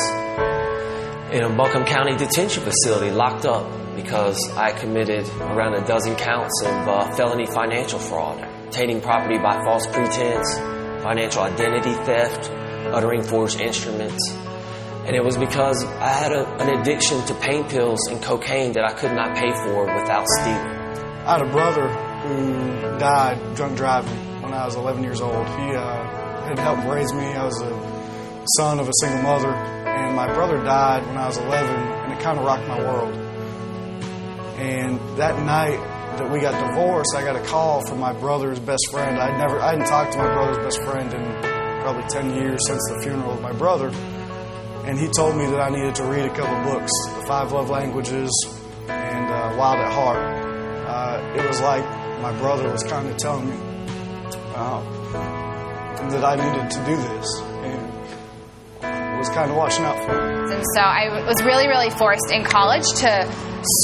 in 1.31 1.43
a 1.43 1.49
Buncombe 1.49 1.85
County 1.85 2.15
detention 2.15 2.63
facility 2.63 3.11
locked 3.11 3.45
up 3.45 3.69
because 3.95 4.39
I 4.55 4.71
committed 4.71 5.27
around 5.39 5.75
a 5.75 5.85
dozen 5.85 6.15
counts 6.15 6.61
of 6.63 6.87
uh, 6.87 7.11
felony 7.13 7.45
financial 7.45 7.99
fraud, 7.99 8.41
obtaining 8.65 9.01
property 9.01 9.37
by 9.37 9.61
false 9.63 9.85
pretense, 9.87 10.57
financial 11.03 11.43
identity 11.43 11.93
theft, 12.05 12.49
uttering 12.93 13.23
forged 13.23 13.59
instruments. 13.59 14.17
And 15.07 15.15
it 15.15 15.23
was 15.23 15.37
because 15.37 15.85
I 15.85 16.09
had 16.09 16.33
a, 16.33 16.45
an 16.61 16.81
addiction 16.81 17.25
to 17.27 17.33
pain 17.35 17.63
pills 17.69 17.99
and 18.09 18.21
cocaine 18.21 18.73
that 18.73 18.83
I 18.83 18.91
could 18.91 19.13
not 19.13 19.37
pay 19.37 19.49
for 19.63 19.85
without 19.85 20.27
stealing. 20.27 20.77
I 21.25 21.37
had 21.37 21.41
a 21.43 21.49
brother 21.49 21.87
who 21.87 22.99
died 22.99 23.55
drunk 23.55 23.77
driving 23.77 24.41
when 24.41 24.53
I 24.53 24.65
was 24.65 24.75
11 24.75 25.03
years 25.03 25.21
old. 25.21 25.47
He 25.47 25.75
uh, 25.75 26.47
had 26.49 26.59
helped 26.59 26.85
raise 26.89 27.13
me. 27.13 27.23
I 27.23 27.45
was 27.45 27.61
a 27.61 28.47
son 28.57 28.81
of 28.81 28.89
a 28.89 28.91
single 28.99 29.23
mother, 29.23 29.53
and 29.53 30.13
my 30.13 30.27
brother 30.33 30.57
died 30.57 31.05
when 31.07 31.15
I 31.15 31.27
was 31.27 31.37
11, 31.37 31.73
and 31.73 32.11
it 32.11 32.19
kind 32.19 32.37
of 32.37 32.43
rocked 32.43 32.67
my 32.67 32.79
world. 32.79 33.15
And 34.59 34.99
that 35.17 35.41
night 35.45 35.79
that 36.17 36.29
we 36.29 36.41
got 36.41 36.67
divorced, 36.67 37.15
I 37.15 37.23
got 37.23 37.37
a 37.37 37.45
call 37.45 37.81
from 37.87 38.01
my 38.01 38.11
brother's 38.11 38.59
best 38.59 38.89
friend. 38.91 39.17
I'd 39.17 39.37
never, 39.37 39.57
I 39.57 39.69
hadn't 39.69 39.87
talked 39.87 40.11
to 40.13 40.17
my 40.17 40.33
brother's 40.33 40.57
best 40.57 40.83
friend 40.83 41.13
in 41.13 41.23
probably 41.81 42.03
10 42.09 42.35
years 42.35 42.59
since 42.67 42.81
the 42.89 42.99
funeral 43.03 43.31
of 43.31 43.41
my 43.41 43.53
brother. 43.53 43.89
And 44.87 44.97
he 44.97 45.09
told 45.09 45.35
me 45.35 45.45
that 45.47 45.59
I 45.59 45.69
needed 45.69 45.95
to 45.95 46.05
read 46.05 46.25
a 46.25 46.33
couple 46.33 46.71
books, 46.71 46.91
The 47.19 47.25
Five 47.27 47.51
Love 47.51 47.69
Languages 47.69 48.31
and 48.87 49.29
uh, 49.29 49.55
Wild 49.57 49.79
at 49.79 49.91
Heart. 49.91 50.47
Uh, 50.87 51.41
it 51.41 51.45
was 51.45 51.59
like 51.59 51.83
my 52.21 52.31
brother 52.39 52.71
was 52.71 52.83
kind 52.83 53.07
of 53.09 53.17
telling 53.17 53.49
me 53.49 53.57
uh, 54.55 54.81
that 56.09 56.23
I 56.23 56.35
needed 56.35 56.71
to 56.71 56.85
do 56.85 56.95
this. 56.95 57.41
And 57.41 57.97
was 59.17 59.29
kind 59.29 59.49
of 59.49 59.57
watching 59.57 59.83
out 59.83 59.97
for 60.05 60.13
me. 60.13 60.53
And 60.55 60.63
so 60.75 60.81
I 60.81 61.25
was 61.25 61.43
really, 61.43 61.67
really 61.67 61.89
forced 61.89 62.31
in 62.31 62.45
college 62.45 62.85
to 63.01 63.27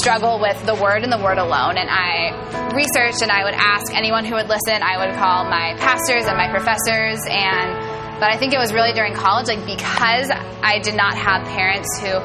struggle 0.00 0.40
with 0.40 0.56
the 0.64 0.74
word 0.74 1.02
and 1.02 1.12
the 1.12 1.18
word 1.18 1.38
alone. 1.38 1.76
And 1.76 1.90
I 1.90 2.32
researched 2.72 3.20
and 3.20 3.30
I 3.30 3.44
would 3.44 3.54
ask 3.54 3.92
anyone 3.92 4.24
who 4.24 4.36
would 4.36 4.48
listen. 4.48 4.80
I 4.80 5.04
would 5.04 5.14
call 5.18 5.44
my 5.44 5.74
pastors 5.76 6.24
and 6.24 6.38
my 6.38 6.48
professors. 6.48 7.18
And 7.28 7.83
but 8.20 8.30
I 8.32 8.36
think 8.36 8.52
it 8.52 8.58
was 8.58 8.72
really 8.72 8.92
during 8.92 9.14
college, 9.14 9.48
like 9.48 9.66
because 9.66 10.30
I 10.62 10.78
did 10.78 10.94
not 10.94 11.16
have 11.16 11.46
parents 11.46 12.00
who 12.00 12.20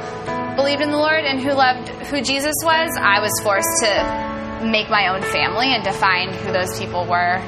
believed 0.56 0.82
in 0.82 0.92
the 0.92 0.98
Lord 0.98 1.24
and 1.26 1.40
who 1.40 1.54
loved 1.54 1.90
who 2.08 2.22
Jesus 2.22 2.56
was, 2.64 2.90
I 3.00 3.20
was 3.22 3.32
forced 3.42 3.68
to 3.84 4.66
make 4.66 4.90
my 4.90 5.08
own 5.08 5.22
family 5.22 5.74
and 5.74 5.84
define 5.84 6.34
who 6.34 6.52
those 6.52 6.78
people 6.78 7.06
were 7.06 7.40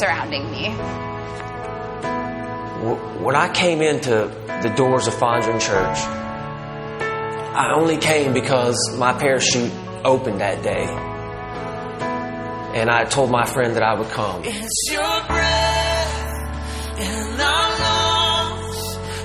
surrounding 0.00 0.50
me. 0.50 0.70
When 3.22 3.36
I 3.36 3.52
came 3.52 3.82
into 3.82 4.32
the 4.62 4.72
doors 4.74 5.06
of 5.06 5.14
Fondren 5.14 5.60
Church, 5.60 5.98
I 7.52 7.72
only 7.74 7.98
came 7.98 8.32
because 8.32 8.78
my 8.96 9.12
parachute 9.12 9.72
opened 10.04 10.40
that 10.40 10.62
day. 10.62 10.86
And 12.72 12.88
I 12.88 13.04
told 13.04 13.30
my 13.30 13.44
friend 13.44 13.76
that 13.76 13.82
I 13.82 13.98
would 13.98 14.08
come. 14.10 14.42
It's 14.44 14.90
your 14.90 15.00
breath 15.26 16.00
in 17.00 17.40
our 17.40 17.40
lungs, 17.40 17.59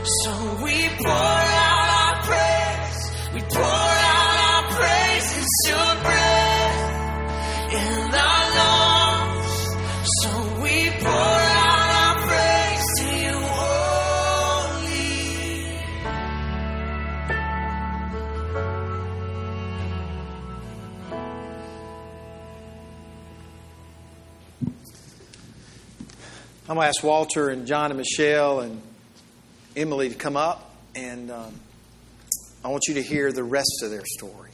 so 0.06 0.32
we 0.64 0.88
pour 1.00 1.12
out 1.12 1.90
our 2.00 2.24
praise. 2.24 3.12
We 3.34 3.42
pour 3.42 3.64
out 3.64 4.38
our 4.50 4.64
praise. 4.78 5.38
It's 5.38 5.68
your 5.68 5.96
breath 6.06 6.82
in 7.74 8.14
our 8.14 8.46
lungs, 8.60 9.54
so 10.22 10.30
we 10.62 10.76
pour 11.02 11.40
out 11.66 11.90
our 12.04 12.16
praise 12.28 12.86
to 13.00 13.08
you 13.26 13.38
only. 14.54 15.06
I'm 26.68 26.76
going 26.76 26.86
to 26.86 26.88
ask 26.88 27.04
Walter 27.04 27.50
and 27.50 27.66
John 27.66 27.90
and 27.92 27.98
Michelle 27.98 28.60
and 28.60 28.82
Emily 29.76 30.08
to 30.08 30.16
come 30.16 30.38
up, 30.38 30.74
and 30.96 31.30
um, 31.30 31.54
I 32.64 32.70
want 32.70 32.84
you 32.88 32.94
to 32.94 33.02
hear 33.02 33.34
the 33.34 33.44
rest 33.44 33.82
of 33.84 33.92
their 33.92 34.06
story. 34.06 34.50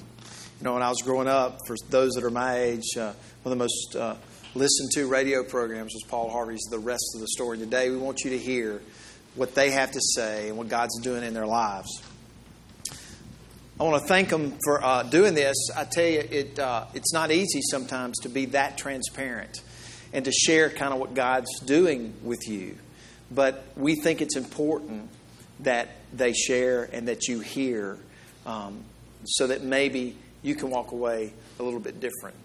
You 0.59 0.63
know, 0.63 0.73
when 0.73 0.81
I 0.81 0.89
was 0.89 1.03
growing 1.03 1.27
up, 1.27 1.59
for 1.67 1.75
those 1.91 2.13
that 2.13 2.23
are 2.23 2.31
my 2.31 2.57
age, 2.57 2.97
uh, 2.97 3.13
one 3.43 3.51
of 3.53 3.57
the 3.59 3.63
most 3.63 3.95
uh, 3.95 4.15
listened 4.55 4.89
to 4.95 5.05
radio 5.07 5.43
programs 5.43 5.93
was 5.93 6.03
Paul 6.07 6.31
Harvey's 6.31 6.67
The 6.71 6.79
Rest 6.79 7.11
of 7.13 7.21
the 7.21 7.27
Story. 7.27 7.59
Today, 7.59 7.91
we 7.91 7.97
want 7.97 8.21
you 8.23 8.31
to 8.31 8.37
hear 8.39 8.81
what 9.35 9.53
they 9.53 9.69
have 9.69 9.91
to 9.91 10.01
say 10.01 10.49
and 10.49 10.57
what 10.57 10.69
God's 10.69 10.99
doing 11.01 11.23
in 11.23 11.35
their 11.35 11.45
lives. 11.45 12.01
I 13.79 13.83
want 13.83 14.01
to 14.01 14.07
thank 14.07 14.29
them 14.29 14.57
for 14.63 14.83
uh, 14.83 15.03
doing 15.03 15.35
this. 15.35 15.55
I 15.75 15.83
tell 15.83 16.05
you, 16.07 16.19
it, 16.19 16.57
uh, 16.57 16.85
it's 16.95 17.13
not 17.13 17.29
easy 17.29 17.61
sometimes 17.69 18.17
to 18.21 18.29
be 18.29 18.45
that 18.47 18.79
transparent 18.79 19.61
and 20.13 20.25
to 20.25 20.31
share 20.31 20.71
kind 20.71 20.93
of 20.93 20.99
what 20.99 21.13
God's 21.13 21.59
doing 21.59 22.15
with 22.23 22.47
you. 22.47 22.75
But 23.33 23.63
we 23.77 23.95
think 23.95 24.21
it's 24.21 24.35
important 24.35 25.09
that 25.61 25.89
they 26.13 26.33
share 26.33 26.89
and 26.91 27.07
that 27.07 27.27
you 27.27 27.39
hear 27.39 27.97
um, 28.45 28.83
so 29.25 29.47
that 29.47 29.63
maybe 29.63 30.17
you 30.41 30.55
can 30.55 30.69
walk 30.69 30.91
away 30.91 31.33
a 31.59 31.63
little 31.63 31.79
bit 31.79 31.99
different. 31.99 32.35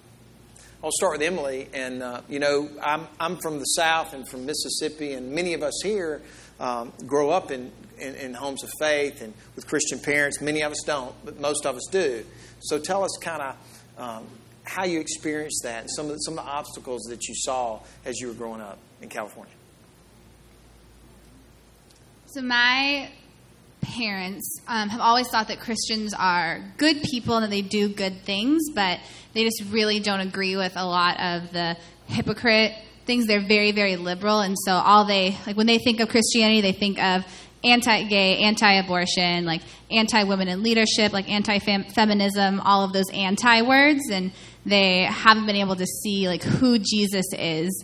I'll 0.84 0.92
start 0.92 1.18
with 1.18 1.22
Emily. 1.22 1.68
And, 1.72 2.02
uh, 2.02 2.20
you 2.28 2.38
know, 2.38 2.68
I'm, 2.82 3.08
I'm 3.18 3.38
from 3.38 3.58
the 3.58 3.64
South 3.64 4.12
and 4.12 4.28
from 4.28 4.46
Mississippi, 4.46 5.14
and 5.14 5.32
many 5.32 5.54
of 5.54 5.62
us 5.62 5.80
here 5.82 6.22
um, 6.60 6.92
grow 7.06 7.30
up 7.30 7.50
in, 7.50 7.72
in, 7.98 8.14
in 8.14 8.34
homes 8.34 8.62
of 8.62 8.70
faith 8.78 9.22
and 9.22 9.32
with 9.56 9.66
Christian 9.66 9.98
parents. 9.98 10.40
Many 10.40 10.62
of 10.62 10.72
us 10.72 10.82
don't, 10.86 11.14
but 11.24 11.40
most 11.40 11.66
of 11.66 11.76
us 11.76 11.86
do. 11.90 12.24
So 12.60 12.78
tell 12.78 13.02
us 13.02 13.18
kind 13.20 13.42
of 13.42 13.56
um, 13.98 14.26
how 14.64 14.84
you 14.84 15.00
experienced 15.00 15.62
that 15.64 15.80
and 15.80 15.90
some 15.90 16.06
of, 16.06 16.12
the, 16.12 16.18
some 16.18 16.38
of 16.38 16.44
the 16.44 16.50
obstacles 16.50 17.02
that 17.08 17.26
you 17.26 17.34
saw 17.34 17.80
as 18.04 18.20
you 18.20 18.28
were 18.28 18.34
growing 18.34 18.60
up 18.60 18.78
in 19.00 19.08
California. 19.08 19.52
So 22.36 22.42
my 22.42 23.08
parents 23.80 24.60
um, 24.68 24.90
have 24.90 25.00
always 25.00 25.26
thought 25.26 25.48
that 25.48 25.58
Christians 25.58 26.12
are 26.12 26.60
good 26.76 27.00
people 27.02 27.36
and 27.36 27.44
that 27.44 27.48
they 27.48 27.62
do 27.62 27.88
good 27.88 28.24
things, 28.24 28.64
but 28.74 29.00
they 29.32 29.42
just 29.42 29.62
really 29.70 30.00
don't 30.00 30.20
agree 30.20 30.54
with 30.54 30.74
a 30.76 30.84
lot 30.84 31.18
of 31.18 31.50
the 31.54 31.78
hypocrite 32.08 32.74
things. 33.06 33.26
They're 33.26 33.40
very, 33.40 33.72
very 33.72 33.96
liberal, 33.96 34.40
and 34.40 34.54
so 34.66 34.72
all 34.72 35.06
they 35.06 35.38
like 35.46 35.56
when 35.56 35.66
they 35.66 35.78
think 35.78 36.00
of 36.00 36.10
Christianity, 36.10 36.60
they 36.60 36.72
think 36.72 37.02
of 37.02 37.24
anti-gay, 37.64 38.40
anti-abortion, 38.40 39.46
like 39.46 39.62
anti-women 39.90 40.48
in 40.48 40.62
leadership, 40.62 41.14
like 41.14 41.30
anti-feminism, 41.30 42.60
all 42.60 42.84
of 42.84 42.92
those 42.92 43.08
anti-words, 43.14 44.10
and 44.12 44.30
they 44.66 45.04
haven't 45.04 45.46
been 45.46 45.56
able 45.56 45.76
to 45.76 45.86
see 45.86 46.28
like 46.28 46.42
who 46.42 46.78
Jesus 46.78 47.24
is, 47.32 47.82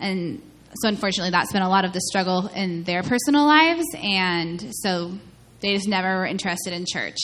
and 0.00 0.42
so 0.76 0.88
unfortunately 0.88 1.30
that's 1.30 1.52
been 1.52 1.62
a 1.62 1.68
lot 1.68 1.84
of 1.84 1.92
the 1.92 2.00
struggle 2.00 2.48
in 2.48 2.84
their 2.84 3.02
personal 3.02 3.46
lives, 3.46 3.84
and 3.94 4.64
so 4.74 5.12
they 5.60 5.74
just 5.74 5.88
never 5.88 6.18
were 6.18 6.26
interested 6.26 6.72
in 6.72 6.84
church. 6.86 7.16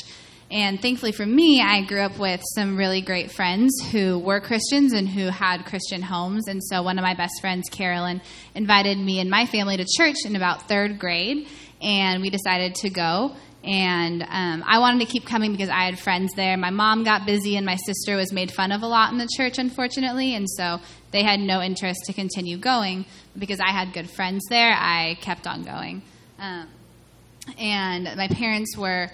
And 0.50 0.83
thankfully 0.83 1.12
for 1.12 1.25
me, 1.25 1.62
I 1.62 1.83
grew 1.83 2.00
up 2.00 2.19
with 2.19 2.42
some 2.57 2.76
really 2.76 3.00
great 3.00 3.30
friends 3.30 3.71
who 3.92 4.19
were 4.19 4.40
Christians 4.40 4.92
and 4.92 5.09
who 5.09 5.26
had 5.26 5.64
Christian 5.64 6.02
homes. 6.02 6.49
And 6.49 6.61
so 6.64 6.83
one 6.83 6.99
of 6.99 7.04
my 7.04 7.14
best 7.14 7.40
friends, 7.40 7.69
Carolyn, 7.71 8.21
invited 8.54 8.99
me 8.99 9.21
and 9.21 9.30
my 9.30 9.47
family 9.47 9.76
to 9.76 9.87
church 9.97 10.16
in 10.25 10.35
about 10.35 10.66
third 10.66 10.99
grade. 10.99 11.47
And 11.80 12.21
we 12.21 12.30
decided 12.30 12.75
to 12.76 12.90
go. 12.90 13.37
And 13.62 14.23
um, 14.23 14.64
I 14.66 14.78
wanted 14.78 15.07
to 15.07 15.12
keep 15.12 15.26
coming 15.26 15.52
because 15.52 15.69
I 15.69 15.85
had 15.85 15.99
friends 15.99 16.33
there. 16.35 16.57
My 16.57 16.71
mom 16.71 17.04
got 17.04 17.26
busy, 17.26 17.57
and 17.57 17.66
my 17.66 17.76
sister 17.76 18.16
was 18.16 18.33
made 18.33 18.50
fun 18.50 18.73
of 18.73 18.83
a 18.83 18.87
lot 18.87 19.12
in 19.12 19.19
the 19.19 19.28
church, 19.37 19.59
unfortunately. 19.59 20.35
And 20.35 20.49
so 20.49 20.80
they 21.11 21.23
had 21.23 21.40
no 21.40 21.61
interest 21.61 22.00
to 22.07 22.12
continue 22.12 22.57
going. 22.57 23.04
Because 23.38 23.60
I 23.60 23.70
had 23.70 23.92
good 23.92 24.10
friends 24.10 24.42
there, 24.49 24.72
I 24.72 25.16
kept 25.20 25.46
on 25.46 25.62
going. 25.62 26.02
Um, 26.38 26.68
and 27.58 28.04
my 28.16 28.28
parents 28.28 28.76
were 28.76 29.10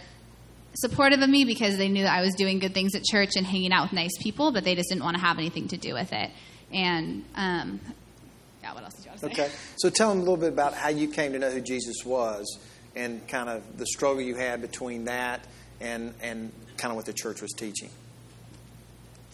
supportive 0.74 1.20
of 1.20 1.28
me 1.28 1.44
because 1.44 1.76
they 1.76 1.88
knew 1.88 2.02
that 2.02 2.14
I 2.14 2.22
was 2.22 2.34
doing 2.34 2.58
good 2.58 2.74
things 2.74 2.94
at 2.94 3.04
church 3.04 3.30
and 3.36 3.46
hanging 3.46 3.72
out 3.72 3.84
with 3.84 3.92
nice 3.92 4.16
people, 4.20 4.52
but 4.52 4.64
they 4.64 4.74
just 4.74 4.88
didn't 4.88 5.04
want 5.04 5.16
to 5.16 5.22
have 5.22 5.38
anything 5.38 5.68
to 5.68 5.76
do 5.76 5.94
with 5.94 6.12
it. 6.12 6.30
And 6.72 7.24
um, 7.34 7.80
yeah, 8.62 8.74
what 8.74 8.84
else 8.84 8.94
did 8.94 9.04
you 9.04 9.10
want 9.10 9.20
to 9.20 9.26
say? 9.26 9.42
Okay. 9.44 9.52
So 9.76 9.90
tell 9.90 10.10
them 10.10 10.18
a 10.18 10.20
little 10.20 10.36
bit 10.36 10.52
about 10.52 10.74
how 10.74 10.88
you 10.88 11.08
came 11.08 11.32
to 11.32 11.38
know 11.38 11.50
who 11.50 11.60
Jesus 11.60 12.04
was 12.04 12.58
and 12.94 13.26
kind 13.28 13.48
of 13.48 13.78
the 13.78 13.86
struggle 13.86 14.22
you 14.22 14.34
had 14.34 14.60
between 14.60 15.04
that 15.04 15.46
and, 15.80 16.14
and 16.22 16.52
kind 16.76 16.90
of 16.90 16.96
what 16.96 17.06
the 17.06 17.12
church 17.12 17.42
was 17.42 17.52
teaching. 17.52 17.90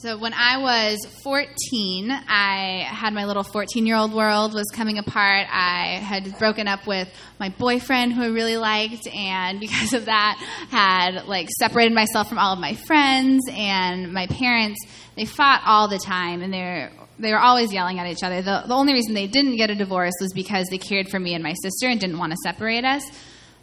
So 0.02 0.18
when 0.18 0.32
I 0.34 0.58
was 0.58 0.98
14, 1.22 2.10
I 2.10 2.84
had 2.88 3.14
my 3.14 3.24
little 3.24 3.44
14-year-old 3.44 4.12
world 4.12 4.52
was 4.52 4.66
coming 4.72 4.98
apart. 4.98 5.46
I 5.48 6.00
had 6.02 6.36
broken 6.40 6.66
up 6.66 6.88
with 6.88 7.08
my 7.38 7.50
boyfriend 7.50 8.12
who 8.12 8.24
I 8.24 8.26
really 8.26 8.56
liked 8.56 9.06
and 9.06 9.60
because 9.60 9.92
of 9.92 10.06
that 10.06 10.44
had 10.70 11.28
like 11.28 11.48
separated 11.56 11.94
myself 11.94 12.28
from 12.28 12.38
all 12.38 12.52
of 12.52 12.58
my 12.58 12.74
friends 12.74 13.42
and 13.48 14.12
my 14.12 14.26
parents, 14.26 14.84
they 15.14 15.24
fought 15.24 15.62
all 15.64 15.86
the 15.86 16.00
time 16.00 16.42
and 16.42 16.52
they're 16.52 16.90
they 17.20 17.30
were 17.30 17.38
always 17.38 17.72
yelling 17.72 18.00
at 18.00 18.08
each 18.08 18.24
other. 18.24 18.42
The, 18.42 18.64
the 18.66 18.74
only 18.74 18.94
reason 18.94 19.14
they 19.14 19.28
didn't 19.28 19.54
get 19.54 19.70
a 19.70 19.76
divorce 19.76 20.14
was 20.20 20.32
because 20.32 20.66
they 20.68 20.78
cared 20.78 21.10
for 21.10 21.20
me 21.20 21.34
and 21.34 21.44
my 21.44 21.54
sister 21.62 21.86
and 21.86 22.00
didn't 22.00 22.18
want 22.18 22.32
to 22.32 22.38
separate 22.42 22.84
us. 22.84 23.04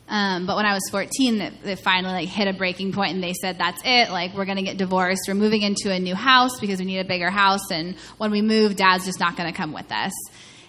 Um, 0.09 0.47
but 0.47 0.55
when 0.55 0.65
I 0.65 0.73
was 0.73 0.81
14, 0.89 1.53
they, 1.63 1.75
finally 1.75 2.13
like 2.13 2.29
hit 2.29 2.47
a 2.47 2.53
breaking 2.53 2.93
point, 2.93 3.13
and 3.13 3.23
they 3.23 3.33
said, 3.33 3.59
"That's 3.59 3.79
it. 3.85 4.09
Like 4.09 4.33
we're 4.33 4.45
going 4.45 4.57
to 4.57 4.63
get 4.63 4.77
divorced. 4.77 5.21
We're 5.27 5.35
moving 5.35 5.61
into 5.61 5.91
a 5.91 5.99
new 5.99 6.15
house 6.15 6.59
because 6.59 6.79
we 6.79 6.85
need 6.85 6.99
a 6.99 7.05
bigger 7.05 7.29
house. 7.29 7.71
And 7.71 7.95
when 8.17 8.31
we 8.31 8.41
move, 8.41 8.75
Dad's 8.75 9.05
just 9.05 9.19
not 9.19 9.37
going 9.37 9.51
to 9.51 9.55
come 9.55 9.71
with 9.71 9.91
us." 9.91 10.11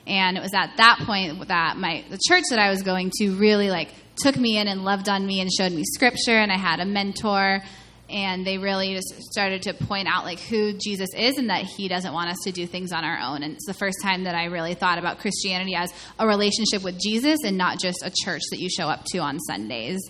And 0.06 0.36
it 0.36 0.42
was 0.42 0.52
at 0.52 0.76
that 0.76 1.00
point 1.06 1.48
that 1.48 1.78
my 1.78 2.04
the 2.10 2.18
church 2.28 2.44
that 2.50 2.58
I 2.58 2.70
was 2.70 2.82
going 2.82 3.10
to 3.18 3.30
really 3.36 3.70
like 3.70 3.88
took 4.16 4.36
me 4.36 4.58
in 4.58 4.68
and 4.68 4.84
loved 4.84 5.08
on 5.08 5.26
me 5.26 5.40
and 5.40 5.50
showed 5.50 5.72
me 5.72 5.84
scripture, 5.84 6.36
and 6.36 6.52
I 6.52 6.58
had 6.58 6.80
a 6.80 6.84
mentor 6.84 7.62
and 8.10 8.46
they 8.46 8.58
really 8.58 8.94
just 8.94 9.14
started 9.30 9.62
to 9.62 9.74
point 9.74 10.08
out 10.08 10.24
like 10.24 10.40
who 10.40 10.72
Jesus 10.72 11.08
is 11.16 11.38
and 11.38 11.48
that 11.50 11.64
he 11.64 11.88
doesn't 11.88 12.12
want 12.12 12.30
us 12.30 12.38
to 12.44 12.52
do 12.52 12.66
things 12.66 12.92
on 12.92 13.04
our 13.04 13.18
own. 13.18 13.42
And 13.42 13.54
it's 13.54 13.66
the 13.66 13.74
first 13.74 13.98
time 14.02 14.24
that 14.24 14.34
I 14.34 14.46
really 14.46 14.74
thought 14.74 14.98
about 14.98 15.18
Christianity 15.18 15.74
as 15.74 15.92
a 16.18 16.26
relationship 16.26 16.82
with 16.82 16.98
Jesus 17.00 17.38
and 17.44 17.56
not 17.56 17.78
just 17.78 18.02
a 18.04 18.12
church 18.24 18.42
that 18.50 18.58
you 18.58 18.68
show 18.68 18.88
up 18.88 19.04
to 19.12 19.18
on 19.18 19.38
Sundays. 19.40 20.00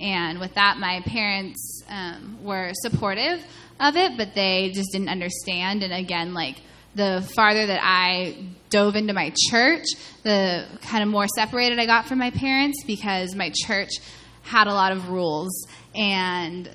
And 0.00 0.38
with 0.38 0.54
that, 0.54 0.78
my 0.78 1.00
parents 1.06 1.82
um, 1.88 2.38
were 2.44 2.70
supportive 2.74 3.44
of 3.80 3.96
it, 3.96 4.16
but 4.16 4.34
they 4.34 4.70
just 4.74 4.92
didn't 4.92 5.08
understand. 5.08 5.82
And 5.82 5.92
again, 5.92 6.34
like 6.34 6.60
the 6.94 7.28
farther 7.34 7.66
that 7.66 7.80
I 7.82 8.36
dove 8.70 8.96
into 8.96 9.12
my 9.12 9.32
church, 9.50 9.86
the 10.22 10.66
kind 10.82 11.02
of 11.02 11.08
more 11.08 11.26
separated 11.34 11.78
I 11.78 11.86
got 11.86 12.06
from 12.06 12.18
my 12.18 12.30
parents 12.30 12.82
because 12.86 13.34
my 13.34 13.52
church 13.54 13.90
had 14.42 14.66
a 14.66 14.74
lot 14.74 14.92
of 14.92 15.08
rules 15.08 15.66
and 15.94 16.68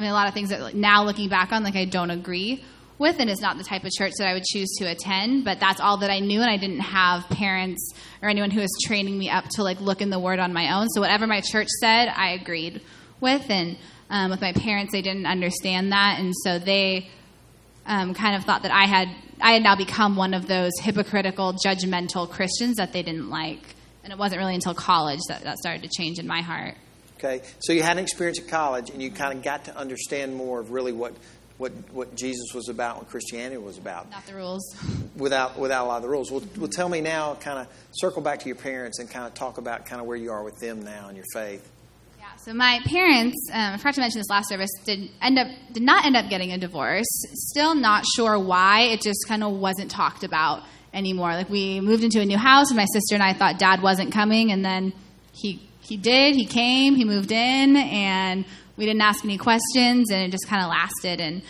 I 0.00 0.02
mean, 0.02 0.12
a 0.12 0.14
lot 0.14 0.28
of 0.28 0.32
things 0.32 0.48
that 0.48 0.74
now 0.74 1.04
looking 1.04 1.28
back 1.28 1.52
on, 1.52 1.62
like 1.62 1.76
I 1.76 1.84
don't 1.84 2.10
agree 2.10 2.64
with, 2.96 3.16
and 3.18 3.28
it's 3.28 3.42
not 3.42 3.58
the 3.58 3.64
type 3.64 3.84
of 3.84 3.90
church 3.90 4.14
that 4.16 4.26
I 4.26 4.32
would 4.32 4.44
choose 4.44 4.70
to 4.78 4.86
attend. 4.86 5.44
But 5.44 5.60
that's 5.60 5.78
all 5.78 5.98
that 5.98 6.10
I 6.10 6.20
knew, 6.20 6.40
and 6.40 6.50
I 6.50 6.56
didn't 6.56 6.80
have 6.80 7.28
parents 7.28 7.92
or 8.22 8.30
anyone 8.30 8.50
who 8.50 8.60
was 8.60 8.70
training 8.86 9.18
me 9.18 9.28
up 9.28 9.44
to 9.56 9.62
like 9.62 9.78
look 9.78 10.00
in 10.00 10.08
the 10.08 10.18
Word 10.18 10.38
on 10.38 10.54
my 10.54 10.74
own. 10.74 10.88
So 10.88 11.02
whatever 11.02 11.26
my 11.26 11.42
church 11.42 11.68
said, 11.68 12.08
I 12.08 12.30
agreed 12.30 12.80
with, 13.20 13.44
and 13.50 13.76
um, 14.08 14.30
with 14.30 14.40
my 14.40 14.54
parents, 14.54 14.92
they 14.92 15.02
didn't 15.02 15.26
understand 15.26 15.92
that, 15.92 16.18
and 16.18 16.34
so 16.34 16.58
they 16.58 17.10
um, 17.84 18.14
kind 18.14 18.36
of 18.36 18.44
thought 18.44 18.62
that 18.62 18.72
I 18.72 18.86
had 18.86 19.08
I 19.42 19.52
had 19.52 19.62
now 19.62 19.76
become 19.76 20.16
one 20.16 20.32
of 20.32 20.46
those 20.46 20.72
hypocritical, 20.80 21.52
judgmental 21.62 22.26
Christians 22.26 22.78
that 22.78 22.94
they 22.94 23.02
didn't 23.02 23.28
like. 23.28 23.74
And 24.02 24.14
it 24.14 24.18
wasn't 24.18 24.38
really 24.38 24.54
until 24.54 24.72
college 24.72 25.20
that 25.28 25.42
that 25.42 25.58
started 25.58 25.82
to 25.82 25.90
change 25.94 26.18
in 26.18 26.26
my 26.26 26.40
heart. 26.40 26.76
Okay, 27.22 27.42
so 27.58 27.74
you 27.74 27.82
had 27.82 27.98
an 27.98 28.02
experience 28.02 28.40
at 28.40 28.48
college, 28.48 28.88
and 28.88 29.02
you 29.02 29.10
kind 29.10 29.36
of 29.36 29.44
got 29.44 29.66
to 29.66 29.76
understand 29.76 30.34
more 30.34 30.58
of 30.58 30.70
really 30.70 30.92
what 30.92 31.12
what 31.58 31.72
what 31.92 32.16
Jesus 32.16 32.54
was 32.54 32.70
about, 32.70 32.96
what 32.96 33.10
Christianity 33.10 33.58
was 33.58 33.76
about, 33.76 34.10
Not 34.10 34.24
the 34.24 34.34
rules. 34.34 34.74
without 35.16 35.58
without 35.58 35.84
a 35.84 35.88
lot 35.88 35.96
of 35.98 36.02
the 36.02 36.08
rules. 36.08 36.30
Well, 36.30 36.42
well 36.56 36.68
tell 36.68 36.88
me 36.88 37.02
now, 37.02 37.34
kind 37.34 37.58
of 37.58 37.66
circle 37.92 38.22
back 38.22 38.38
to 38.40 38.46
your 38.46 38.56
parents 38.56 38.98
and 39.00 39.10
kind 39.10 39.26
of 39.26 39.34
talk 39.34 39.58
about 39.58 39.84
kind 39.84 40.00
of 40.00 40.06
where 40.06 40.16
you 40.16 40.32
are 40.32 40.42
with 40.42 40.58
them 40.60 40.82
now 40.82 41.10
in 41.10 41.16
your 41.16 41.26
faith. 41.34 41.70
Yeah. 42.18 42.24
So 42.38 42.54
my 42.54 42.80
parents, 42.86 43.36
um, 43.52 43.74
I 43.74 43.76
forgot 43.76 43.94
to 43.96 44.00
mention 44.00 44.20
this 44.20 44.30
last 44.30 44.48
service, 44.48 44.70
did 44.86 45.10
end 45.20 45.38
up 45.38 45.48
did 45.72 45.82
not 45.82 46.06
end 46.06 46.16
up 46.16 46.30
getting 46.30 46.52
a 46.52 46.58
divorce. 46.58 47.04
Still 47.50 47.74
not 47.74 48.06
sure 48.16 48.38
why. 48.38 48.84
It 48.92 49.02
just 49.02 49.28
kind 49.28 49.44
of 49.44 49.52
wasn't 49.52 49.90
talked 49.90 50.24
about 50.24 50.62
anymore. 50.94 51.34
Like 51.34 51.50
we 51.50 51.82
moved 51.82 52.02
into 52.02 52.22
a 52.22 52.24
new 52.24 52.38
house, 52.38 52.70
and 52.70 52.78
my 52.78 52.86
sister 52.90 53.14
and 53.14 53.22
I 53.22 53.34
thought 53.34 53.58
Dad 53.58 53.82
wasn't 53.82 54.10
coming, 54.10 54.52
and 54.52 54.64
then 54.64 54.94
he 55.34 55.66
he 55.90 55.96
did. 55.96 56.36
He 56.36 56.46
came. 56.46 56.94
He 56.94 57.04
moved 57.04 57.32
in, 57.32 57.76
and 57.76 58.44
we 58.76 58.86
didn't 58.86 59.02
ask 59.02 59.24
any 59.24 59.36
questions, 59.36 60.08
and 60.12 60.22
it 60.22 60.30
just 60.30 60.46
kind 60.46 60.62
of 60.62 60.70
lasted. 60.70 61.20
And 61.20 61.42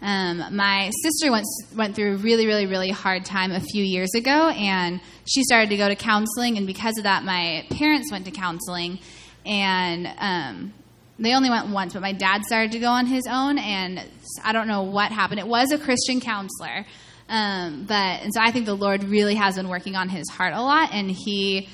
um, 0.00 0.56
my 0.56 0.90
sister 1.02 1.30
went 1.30 1.44
went 1.76 1.94
through 1.94 2.14
a 2.14 2.16
really, 2.16 2.46
really, 2.46 2.64
really 2.64 2.90
hard 2.90 3.26
time 3.26 3.52
a 3.52 3.60
few 3.60 3.84
years 3.84 4.08
ago, 4.14 4.48
and 4.48 4.98
she 5.26 5.44
started 5.44 5.68
to 5.68 5.76
go 5.76 5.88
to 5.88 5.94
counseling. 5.94 6.56
And 6.56 6.66
because 6.66 6.96
of 6.96 7.04
that, 7.04 7.22
my 7.22 7.66
parents 7.68 8.10
went 8.10 8.24
to 8.24 8.30
counseling, 8.30 8.98
and 9.44 10.08
um, 10.16 10.72
they 11.18 11.34
only 11.34 11.50
went 11.50 11.68
once. 11.68 11.92
But 11.92 12.00
my 12.00 12.12
dad 12.14 12.44
started 12.44 12.72
to 12.72 12.78
go 12.78 12.88
on 12.88 13.04
his 13.04 13.26
own, 13.30 13.58
and 13.58 14.02
I 14.42 14.54
don't 14.54 14.68
know 14.68 14.84
what 14.84 15.12
happened. 15.12 15.38
It 15.38 15.48
was 15.48 15.70
a 15.70 15.76
Christian 15.76 16.18
counselor, 16.18 16.86
um, 17.28 17.84
but 17.86 18.22
and 18.22 18.32
so 18.32 18.40
I 18.40 18.52
think 18.52 18.64
the 18.64 18.74
Lord 18.74 19.04
really 19.04 19.34
has 19.34 19.56
been 19.56 19.68
working 19.68 19.96
on 19.96 20.08
his 20.08 20.30
heart 20.30 20.54
a 20.54 20.62
lot, 20.62 20.94
and 20.94 21.10
he 21.10 21.68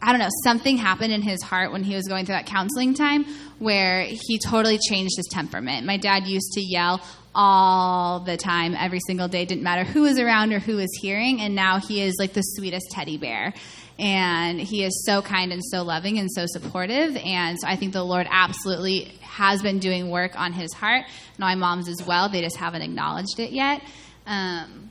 I 0.00 0.12
don't 0.12 0.20
know, 0.20 0.28
something 0.44 0.76
happened 0.76 1.12
in 1.12 1.22
his 1.22 1.42
heart 1.42 1.72
when 1.72 1.82
he 1.82 1.94
was 1.94 2.06
going 2.06 2.24
through 2.24 2.36
that 2.36 2.46
counseling 2.46 2.94
time 2.94 3.24
where 3.58 4.02
he 4.02 4.38
totally 4.38 4.78
changed 4.78 5.16
his 5.16 5.26
temperament. 5.30 5.86
My 5.86 5.96
dad 5.96 6.26
used 6.26 6.52
to 6.52 6.60
yell 6.60 7.00
all 7.34 8.20
the 8.20 8.36
time, 8.36 8.74
every 8.74 9.00
single 9.06 9.28
day, 9.28 9.44
didn't 9.44 9.62
matter 9.62 9.84
who 9.84 10.02
was 10.02 10.18
around 10.18 10.52
or 10.52 10.58
who 10.58 10.76
was 10.76 10.90
hearing, 11.00 11.40
and 11.40 11.54
now 11.54 11.78
he 11.78 12.02
is 12.02 12.16
like 12.18 12.32
the 12.32 12.42
sweetest 12.42 12.90
teddy 12.90 13.16
bear. 13.16 13.52
And 13.98 14.60
he 14.60 14.84
is 14.84 15.04
so 15.04 15.22
kind 15.22 15.52
and 15.52 15.62
so 15.64 15.82
loving 15.82 16.18
and 16.18 16.30
so 16.30 16.46
supportive. 16.46 17.16
And 17.16 17.58
so 17.58 17.66
I 17.66 17.74
think 17.74 17.92
the 17.92 18.04
Lord 18.04 18.28
absolutely 18.30 19.12
has 19.22 19.60
been 19.60 19.80
doing 19.80 20.08
work 20.08 20.38
on 20.38 20.52
his 20.52 20.72
heart. 20.72 21.04
And 21.04 21.38
my 21.38 21.56
mom's 21.56 21.88
as 21.88 22.06
well. 22.06 22.28
They 22.28 22.40
just 22.40 22.56
haven't 22.56 22.82
acknowledged 22.82 23.40
it 23.40 23.50
yet. 23.50 23.82
Um, 24.24 24.87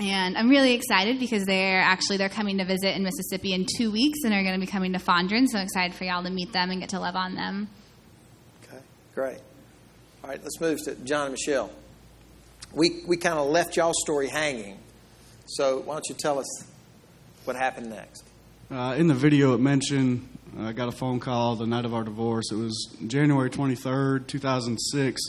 and 0.00 0.38
I'm 0.38 0.48
really 0.48 0.74
excited 0.74 1.18
because 1.18 1.44
they're 1.44 1.80
actually 1.80 2.16
they're 2.18 2.28
coming 2.28 2.58
to 2.58 2.64
visit 2.64 2.96
in 2.96 3.02
Mississippi 3.02 3.52
in 3.52 3.66
two 3.76 3.90
weeks 3.90 4.20
and 4.24 4.32
are 4.32 4.42
going 4.42 4.58
to 4.58 4.64
be 4.64 4.70
coming 4.70 4.92
to 4.92 4.98
Fondren. 4.98 5.46
So 5.48 5.58
I'm 5.58 5.64
excited 5.64 5.94
for 5.94 6.04
y'all 6.04 6.22
to 6.22 6.30
meet 6.30 6.52
them 6.52 6.70
and 6.70 6.80
get 6.80 6.90
to 6.90 7.00
love 7.00 7.16
on 7.16 7.34
them. 7.34 7.68
Okay, 8.64 8.82
great. 9.14 9.38
All 10.22 10.30
right, 10.30 10.40
let's 10.42 10.60
move 10.60 10.82
to 10.84 10.94
John 10.96 11.26
and 11.26 11.32
Michelle. 11.32 11.70
We 12.72 13.02
we 13.06 13.16
kind 13.16 13.38
of 13.38 13.48
left 13.48 13.76
y'all's 13.76 14.00
story 14.00 14.28
hanging, 14.28 14.78
so 15.46 15.78
why 15.80 15.94
don't 15.94 16.08
you 16.08 16.14
tell 16.14 16.38
us 16.38 16.64
what 17.44 17.56
happened 17.56 17.90
next? 17.90 18.24
Uh, 18.70 18.94
in 18.98 19.06
the 19.06 19.14
video, 19.14 19.54
it 19.54 19.60
mentioned 19.60 20.28
uh, 20.58 20.64
I 20.64 20.72
got 20.72 20.88
a 20.88 20.92
phone 20.92 21.18
call 21.20 21.56
the 21.56 21.66
night 21.66 21.84
of 21.84 21.94
our 21.94 22.04
divorce. 22.04 22.52
It 22.52 22.56
was 22.56 22.96
January 23.06 23.48
23rd, 23.48 24.26
2006. 24.26 25.20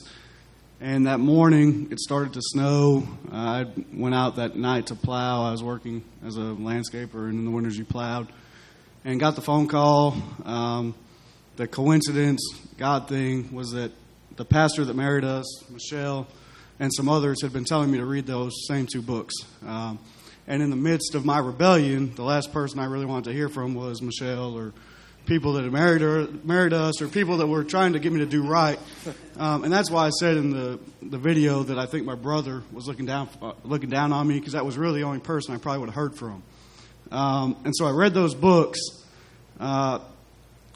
And 0.82 1.08
that 1.08 1.20
morning, 1.20 1.90
it 1.92 2.00
started 2.00 2.32
to 2.36 2.42
snow. 2.42 3.06
I 3.34 3.66
went 3.92 4.16
out 4.16 4.38
that 4.38 4.56
night 4.56 4.88
to 4.88 4.96
plow. 4.96 5.44
I 5.44 5.52
was 5.52 5.62
working 5.62 6.06
as 6.26 6.38
a 6.38 6.56
landscaper, 6.56 7.28
and 7.28 7.34
in 7.34 7.44
the 7.44 7.52
winters, 7.52 7.78
you 7.78 7.84
plowed. 7.84 8.30
And 9.04 9.20
got 9.20 9.36
the 9.36 9.42
phone 9.42 9.68
call. 9.68 10.16
Um, 10.46 10.96
the 11.58 11.68
coincidence, 11.68 12.42
God 12.78 13.10
thing, 13.10 13.54
was 13.54 13.72
that 13.72 13.92
the 14.38 14.46
pastor 14.46 14.86
that 14.86 14.96
married 14.96 15.26
us, 15.26 15.70
Michelle, 15.70 16.28
and 16.80 16.94
some 16.94 17.10
others 17.10 17.42
had 17.42 17.52
been 17.52 17.66
telling 17.66 17.92
me 17.92 17.98
to 17.98 18.06
read 18.06 18.26
those 18.26 18.54
same 18.66 18.88
two 18.88 19.02
books. 19.02 19.34
Um, 19.68 20.00
and 20.48 20.64
in 20.64 20.70
the 20.70 20.78
midst 20.78 21.14
of 21.14 21.26
my 21.26 21.40
rebellion, 21.40 22.16
the 22.16 22.24
last 22.24 22.54
person 22.54 22.80
I 22.80 22.86
really 22.86 23.06
wanted 23.06 23.26
to 23.26 23.34
hear 23.34 23.50
from 23.50 23.76
was 23.76 24.02
Michelle 24.02 24.58
or 24.58 24.72
people 25.30 25.54
that 25.54 25.64
had 25.64 25.72
married 25.72 26.02
her, 26.02 26.28
married 26.44 26.74
us, 26.74 27.02
or 27.02 27.08
people 27.08 27.38
that 27.38 27.48
were 27.48 27.64
trying 27.64 27.94
to 27.94 28.00
get 28.00 28.12
me 28.12 28.20
to 28.20 28.26
do 28.26 28.42
right. 28.42 28.80
Um, 29.38 29.64
and 29.64 29.72
that's 29.72 29.92
why 29.92 30.08
I 30.08 30.10
said 30.10 30.36
in 30.38 30.50
the, 30.50 30.80
the 31.04 31.20
video 31.20 31.62
that 31.64 31.78
I 31.78 31.86
think 31.86 32.06
my 32.06 32.16
brother 32.16 32.64
was 32.74 32.88
looking 32.88 33.06
down 33.06 33.30
uh, 33.42 33.54
looking 33.64 33.90
down 33.90 34.12
on 34.12 34.28
me 34.28 34.40
because 34.40 34.54
that 34.54 34.66
was 34.66 34.78
really 34.78 35.02
the 35.02 35.06
only 35.06 35.20
person 35.20 35.54
I 35.54 35.58
probably 35.60 35.82
would 35.82 35.90
have 35.90 35.96
heard 35.96 36.16
from. 36.16 36.44
Um, 37.12 37.56
and 37.64 37.74
so 37.76 37.86
I 37.86 37.92
read 37.92 38.14
those 38.14 38.34
books, 38.34 38.80
uh, 39.60 40.00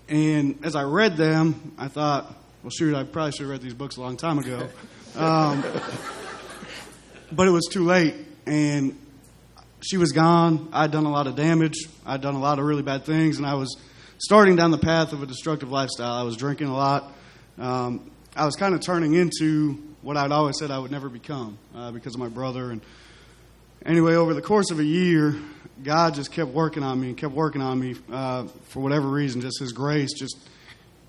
and 0.07 0.59
as 0.63 0.75
I 0.75 0.83
read 0.83 1.17
them, 1.17 1.73
I 1.77 1.87
thought, 1.87 2.33
well, 2.61 2.69
shoot, 2.69 2.95
I 2.95 3.03
probably 3.03 3.31
should 3.31 3.41
have 3.41 3.49
read 3.49 3.61
these 3.61 3.73
books 3.73 3.97
a 3.97 4.01
long 4.01 4.17
time 4.17 4.37
ago. 4.37 4.69
Um, 5.15 5.63
but 7.31 7.47
it 7.47 7.51
was 7.51 7.67
too 7.71 7.85
late, 7.85 8.13
and 8.45 8.97
she 9.81 9.97
was 9.97 10.11
gone. 10.11 10.69
I'd 10.71 10.91
done 10.91 11.05
a 11.05 11.11
lot 11.11 11.25
of 11.25 11.35
damage. 11.35 11.87
I'd 12.05 12.21
done 12.21 12.35
a 12.35 12.39
lot 12.39 12.59
of 12.59 12.65
really 12.65 12.83
bad 12.83 13.03
things, 13.03 13.37
and 13.37 13.47
I 13.47 13.55
was 13.55 13.75
starting 14.23 14.55
down 14.55 14.71
the 14.71 14.77
path 14.77 15.11
of 15.11 15.21
a 15.21 15.25
destructive 15.25 15.69
lifestyle. 15.69 16.13
I 16.13 16.23
was 16.23 16.37
drinking 16.37 16.67
a 16.67 16.73
lot. 16.73 17.11
Um, 17.57 18.09
I 18.37 18.45
was 18.45 18.55
kind 18.55 18.73
of 18.73 18.79
turning 18.79 19.15
into 19.15 19.73
what 20.01 20.15
I'd 20.15 20.31
always 20.31 20.57
said 20.57 20.71
I 20.71 20.79
would 20.79 20.91
never 20.91 21.09
become 21.09 21.57
uh, 21.75 21.91
because 21.91 22.13
of 22.13 22.21
my 22.21 22.29
brother. 22.29 22.71
And 22.71 22.79
anyway, 23.85 24.13
over 24.13 24.33
the 24.33 24.41
course 24.41 24.71
of 24.71 24.79
a 24.79 24.83
year, 24.83 25.35
God 25.83 26.15
just 26.15 26.31
kept 26.31 26.51
working 26.51 26.83
on 26.83 27.01
me 27.01 27.09
and 27.09 27.17
kept 27.17 27.33
working 27.33 27.61
on 27.61 27.77
me 27.77 27.95
uh, 28.09 28.45
for 28.69 28.79
whatever 28.79 29.09
reason. 29.09 29.41
Just 29.41 29.59
His 29.59 29.73
grace 29.73 30.13
just 30.13 30.37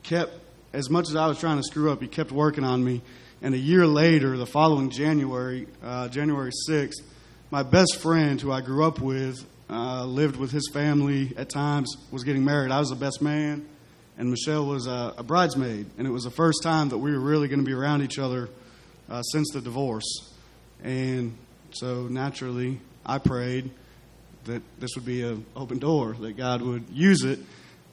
kept, 0.02 0.32
as 0.72 0.90
much 0.90 1.08
as 1.08 1.14
I 1.14 1.28
was 1.28 1.38
trying 1.38 1.58
to 1.58 1.62
screw 1.62 1.92
up, 1.92 2.02
He 2.02 2.08
kept 2.08 2.32
working 2.32 2.64
on 2.64 2.82
me. 2.82 3.00
And 3.42 3.54
a 3.54 3.58
year 3.58 3.86
later, 3.86 4.36
the 4.36 4.46
following 4.46 4.90
January, 4.90 5.68
uh, 5.84 6.08
January 6.08 6.50
6th, 6.68 7.00
my 7.52 7.62
best 7.62 7.94
friend 7.94 8.40
who 8.40 8.50
I 8.50 8.60
grew 8.60 8.84
up 8.84 8.98
with 8.98 9.46
uh, 9.70 10.04
lived 10.04 10.36
with 10.36 10.50
his 10.50 10.70
family 10.72 11.32
at 11.36 11.48
times, 11.48 11.96
was 12.10 12.24
getting 12.24 12.44
married. 12.44 12.70
I 12.70 12.78
was 12.78 12.90
the 12.90 12.96
best 12.96 13.22
man, 13.22 13.66
and 14.18 14.30
Michelle 14.30 14.66
was 14.66 14.86
a, 14.86 15.14
a 15.16 15.22
bridesmaid. 15.22 15.86
And 15.98 16.06
it 16.06 16.10
was 16.10 16.24
the 16.24 16.30
first 16.30 16.62
time 16.62 16.90
that 16.90 16.98
we 16.98 17.12
were 17.12 17.20
really 17.20 17.48
going 17.48 17.60
to 17.60 17.64
be 17.64 17.72
around 17.72 18.02
each 18.02 18.18
other 18.18 18.48
uh, 19.08 19.22
since 19.22 19.50
the 19.52 19.60
divorce. 19.60 20.32
And 20.82 21.36
so 21.72 22.06
naturally, 22.08 22.80
I 23.04 23.18
prayed 23.18 23.70
that 24.44 24.62
this 24.78 24.90
would 24.96 25.06
be 25.06 25.22
an 25.22 25.44
open 25.56 25.78
door, 25.78 26.14
that 26.20 26.36
God 26.36 26.62
would 26.62 26.84
use 26.90 27.24
it. 27.24 27.38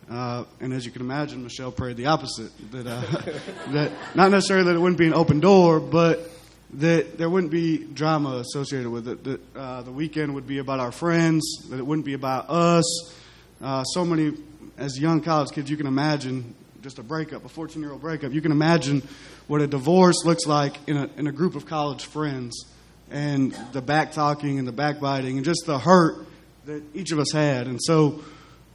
Uh, 0.10 0.44
and 0.60 0.74
as 0.74 0.86
you 0.86 0.92
can 0.92 1.02
imagine, 1.02 1.44
Michelle 1.44 1.72
prayed 1.72 1.96
the 1.96 2.08
opposite. 2.08 2.52
That, 2.72 2.86
uh, 2.86 3.02
that 3.72 3.92
not 4.14 4.32
necessarily 4.32 4.66
that 4.66 4.76
it 4.76 4.80
wouldn't 4.80 5.00
be 5.00 5.08
an 5.08 5.14
open 5.14 5.40
door, 5.40 5.80
but 5.80 6.30
that 6.76 7.18
there 7.18 7.30
wouldn't 7.30 7.52
be 7.52 7.78
drama 7.78 8.38
associated 8.38 8.90
with 8.90 9.08
it. 9.08 9.24
That 9.24 9.56
uh, 9.56 9.82
the 9.82 9.92
weekend 9.92 10.34
would 10.36 10.48
be 10.48 10.60
about 10.60 10.80
our 10.80 10.92
friends. 10.92 11.44
That 11.70 11.80
it 11.80 11.86
wouldn't 11.86 12.06
be 12.06 12.14
about 12.14 12.50
us. 12.50 13.14
Uh, 13.62 13.84
so 13.84 14.06
many, 14.06 14.34
as 14.78 15.00
young 15.00 15.22
college 15.22 15.52
kids, 15.52 15.70
you 15.70 15.78
can 15.78 15.88
imagine 15.88 16.56
just 16.82 16.98
a 16.98 17.04
breakup, 17.04 17.46
a 17.46 17.50
14 17.50 17.82
year 17.82 17.92
old 17.92 18.02
breakup. 18.02 18.32
You 18.32 18.42
can 18.42 18.52
imagine 18.52 19.02
what 19.48 19.62
a 19.62 19.68
divorce 19.68 20.24
looks 20.26 20.46
like 20.46 20.78
in 20.88 20.98
a, 20.98 21.10
in 21.18 21.28
a 21.28 21.32
group 21.32 21.56
of 21.56 21.66
college 21.66 22.06
friends 22.06 22.66
and 23.12 23.56
the 23.74 23.82
back 23.82 24.14
talking 24.14 24.58
and 24.58 24.68
the 24.68 24.72
backbiting 24.72 25.38
and 25.38 25.46
just 25.46 25.66
the 25.66 25.78
hurt 25.78 26.26
that 26.66 26.84
each 26.96 27.12
of 27.12 27.20
us 27.20 27.32
had. 27.32 27.68
And 27.68 27.80
so 27.82 28.24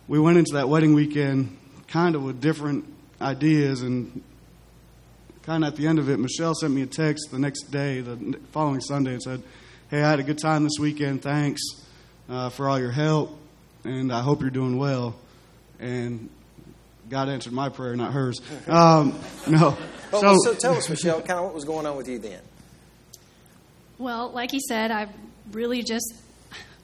we 0.06 0.18
went 0.18 0.38
into 0.38 0.54
that 0.54 0.68
wedding 0.68 0.94
weekend 0.94 1.56
kind 1.88 2.14
of 2.14 2.22
with 2.22 2.40
different 2.40 2.84
ideas 3.20 3.82
and 3.82 4.22
kind 5.46 5.64
of 5.64 5.72
at 5.72 5.76
the 5.76 5.86
end 5.86 6.00
of 6.00 6.10
it, 6.10 6.18
Michelle 6.18 6.54
sent 6.54 6.74
me 6.74 6.82
a 6.82 6.86
text 6.86 7.30
the 7.30 7.38
next 7.38 7.70
day, 7.70 8.00
the 8.00 8.38
following 8.50 8.80
Sunday, 8.80 9.12
and 9.12 9.22
said, 9.22 9.42
Hey, 9.88 10.02
I 10.02 10.10
had 10.10 10.18
a 10.18 10.24
good 10.24 10.38
time 10.38 10.64
this 10.64 10.78
weekend. 10.80 11.22
Thanks 11.22 11.62
uh, 12.28 12.50
for 12.50 12.68
all 12.68 12.78
your 12.78 12.90
help, 12.90 13.38
and 13.84 14.12
I 14.12 14.20
hope 14.20 14.40
you're 14.40 14.50
doing 14.50 14.76
well. 14.76 15.14
And 15.78 16.28
God 17.08 17.28
answered 17.28 17.52
my 17.52 17.68
prayer, 17.68 17.94
not 17.94 18.12
hers. 18.12 18.40
Um, 18.68 19.18
no. 19.48 19.78
Well, 20.10 20.20
so, 20.20 20.52
so 20.52 20.54
tell 20.54 20.74
us, 20.74 20.88
Michelle, 20.88 21.20
kind 21.20 21.38
of 21.38 21.44
what 21.44 21.54
was 21.54 21.64
going 21.64 21.86
on 21.86 21.96
with 21.96 22.08
you 22.08 22.18
then. 22.18 22.40
Well, 23.98 24.30
like 24.30 24.50
he 24.50 24.60
said, 24.60 24.90
I 24.90 25.08
really 25.52 25.82
just 25.82 26.14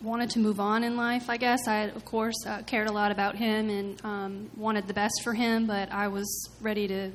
wanted 0.01 0.31
to 0.31 0.38
move 0.38 0.61
on 0.61 0.85
in 0.85 0.96
life, 0.96 1.29
I 1.29 1.37
guess. 1.37 1.66
I, 1.66 1.83
of 1.83 2.05
course, 2.05 2.46
uh, 2.46 2.62
cared 2.62 2.88
a 2.88 2.92
lot 2.92 3.11
about 3.11 3.37
him 3.37 3.68
and 3.68 4.05
um, 4.05 4.51
wanted 4.57 4.87
the 4.87 4.94
best 4.94 5.22
for 5.22 5.35
him, 5.35 5.66
but 5.66 5.90
I 5.92 6.09
was 6.09 6.51
ready 6.61 6.88
to 6.88 7.11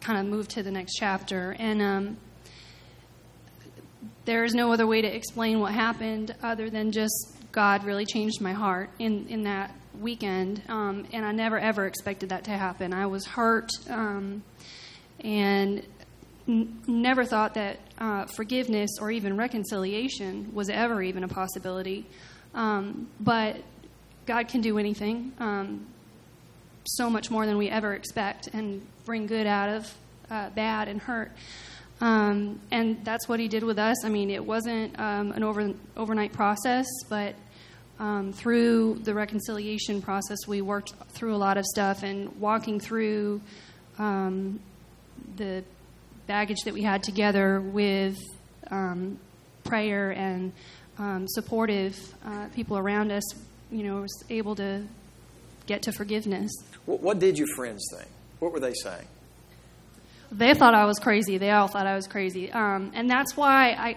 kind 0.00 0.18
of 0.18 0.26
move 0.26 0.48
to 0.48 0.62
the 0.62 0.70
next 0.70 0.94
chapter. 0.94 1.56
And 1.58 1.82
um, 1.82 2.16
there 4.24 4.44
is 4.44 4.54
no 4.54 4.72
other 4.72 4.86
way 4.86 5.02
to 5.02 5.08
explain 5.08 5.60
what 5.60 5.72
happened 5.72 6.34
other 6.42 6.70
than 6.70 6.92
just 6.92 7.36
God 7.52 7.84
really 7.84 8.06
changed 8.06 8.40
my 8.40 8.52
heart 8.52 8.90
in, 8.98 9.26
in 9.28 9.42
that 9.44 9.74
weekend. 9.98 10.62
Um, 10.68 11.06
and 11.12 11.24
I 11.24 11.32
never, 11.32 11.58
ever 11.58 11.86
expected 11.86 12.28
that 12.30 12.44
to 12.44 12.52
happen. 12.52 12.92
I 12.92 13.06
was 13.06 13.26
hurt 13.26 13.70
um, 13.88 14.42
and 15.20 15.84
n- 16.48 16.80
never 16.86 17.24
thought 17.24 17.54
that 17.54 17.80
uh, 17.98 18.26
forgiveness 18.26 18.90
or 19.00 19.10
even 19.10 19.36
reconciliation 19.36 20.52
was 20.54 20.70
ever 20.70 21.02
even 21.02 21.24
a 21.24 21.28
possibility. 21.28 22.06
Um, 22.54 23.08
but 23.20 23.56
God 24.26 24.48
can 24.48 24.60
do 24.60 24.78
anything, 24.78 25.32
um, 25.38 25.86
so 26.84 27.10
much 27.10 27.30
more 27.30 27.46
than 27.46 27.58
we 27.58 27.68
ever 27.68 27.94
expect, 27.94 28.48
and 28.48 28.86
bring 29.04 29.26
good 29.26 29.46
out 29.46 29.68
of 29.68 29.94
uh, 30.30 30.50
bad 30.50 30.88
and 30.88 31.00
hurt. 31.00 31.32
Um, 32.00 32.60
and 32.70 33.04
that's 33.04 33.28
what 33.28 33.40
He 33.40 33.48
did 33.48 33.62
with 33.62 33.78
us. 33.78 34.04
I 34.04 34.08
mean, 34.08 34.30
it 34.30 34.44
wasn't 34.44 34.98
um, 34.98 35.32
an 35.32 35.42
over, 35.42 35.74
overnight 35.96 36.32
process, 36.32 36.86
but 37.08 37.34
um, 37.98 38.32
through 38.32 39.00
the 39.04 39.12
reconciliation 39.12 40.00
process, 40.00 40.38
we 40.48 40.62
worked 40.62 40.94
through 41.10 41.34
a 41.34 41.36
lot 41.36 41.58
of 41.58 41.66
stuff 41.66 42.02
and 42.02 42.34
walking 42.40 42.80
through 42.80 43.42
um, 43.98 44.58
the 45.36 45.62
baggage 46.26 46.60
that 46.64 46.72
we 46.72 46.82
had 46.82 47.02
together 47.02 47.60
with 47.60 48.16
um, 48.70 49.18
prayer 49.64 50.12
and 50.12 50.52
um, 50.98 51.26
supportive 51.28 51.98
uh, 52.24 52.46
people 52.54 52.78
around 52.78 53.10
us, 53.10 53.22
you 53.70 53.82
know, 53.82 54.00
was 54.00 54.24
able 54.30 54.54
to 54.54 54.82
get 55.70 55.82
to 55.82 55.92
forgiveness. 55.92 56.50
What, 56.84 57.00
what 57.00 57.18
did 57.20 57.38
your 57.38 57.46
friends 57.54 57.82
think? 57.94 58.08
What 58.40 58.52
were 58.52 58.58
they 58.58 58.74
saying? 58.74 59.06
They 60.32 60.52
thought 60.54 60.74
I 60.74 60.84
was 60.84 60.98
crazy. 60.98 61.38
They 61.38 61.50
all 61.50 61.68
thought 61.68 61.86
I 61.86 61.94
was 61.94 62.08
crazy, 62.08 62.50
um, 62.50 62.90
and 62.92 63.08
that's 63.08 63.36
why 63.36 63.70
I, 63.70 63.96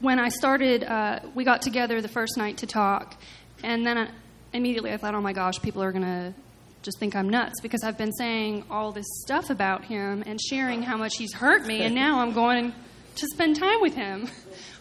when 0.00 0.18
I 0.18 0.28
started, 0.28 0.84
uh, 0.84 1.20
we 1.34 1.44
got 1.44 1.62
together 1.62 2.00
the 2.02 2.08
first 2.08 2.36
night 2.36 2.58
to 2.58 2.66
talk, 2.66 3.16
and 3.62 3.86
then 3.86 3.96
I, 3.98 4.10
immediately 4.52 4.92
I 4.92 4.98
thought, 4.98 5.14
oh 5.14 5.20
my 5.22 5.32
gosh, 5.32 5.60
people 5.60 5.82
are 5.82 5.92
gonna 5.92 6.34
just 6.82 6.98
think 6.98 7.16
I'm 7.16 7.28
nuts 7.28 7.60
because 7.62 7.82
I've 7.82 7.98
been 7.98 8.12
saying 8.12 8.64
all 8.70 8.92
this 8.92 9.06
stuff 9.24 9.50
about 9.50 9.84
him 9.84 10.22
and 10.26 10.40
sharing 10.40 10.82
how 10.82 10.96
much 10.96 11.16
he's 11.16 11.32
hurt 11.32 11.66
me, 11.66 11.82
and 11.82 11.94
now 11.94 12.20
I'm 12.20 12.32
going 12.32 12.72
to 13.16 13.26
spend 13.32 13.56
time 13.56 13.80
with 13.80 13.94
him. 13.94 14.28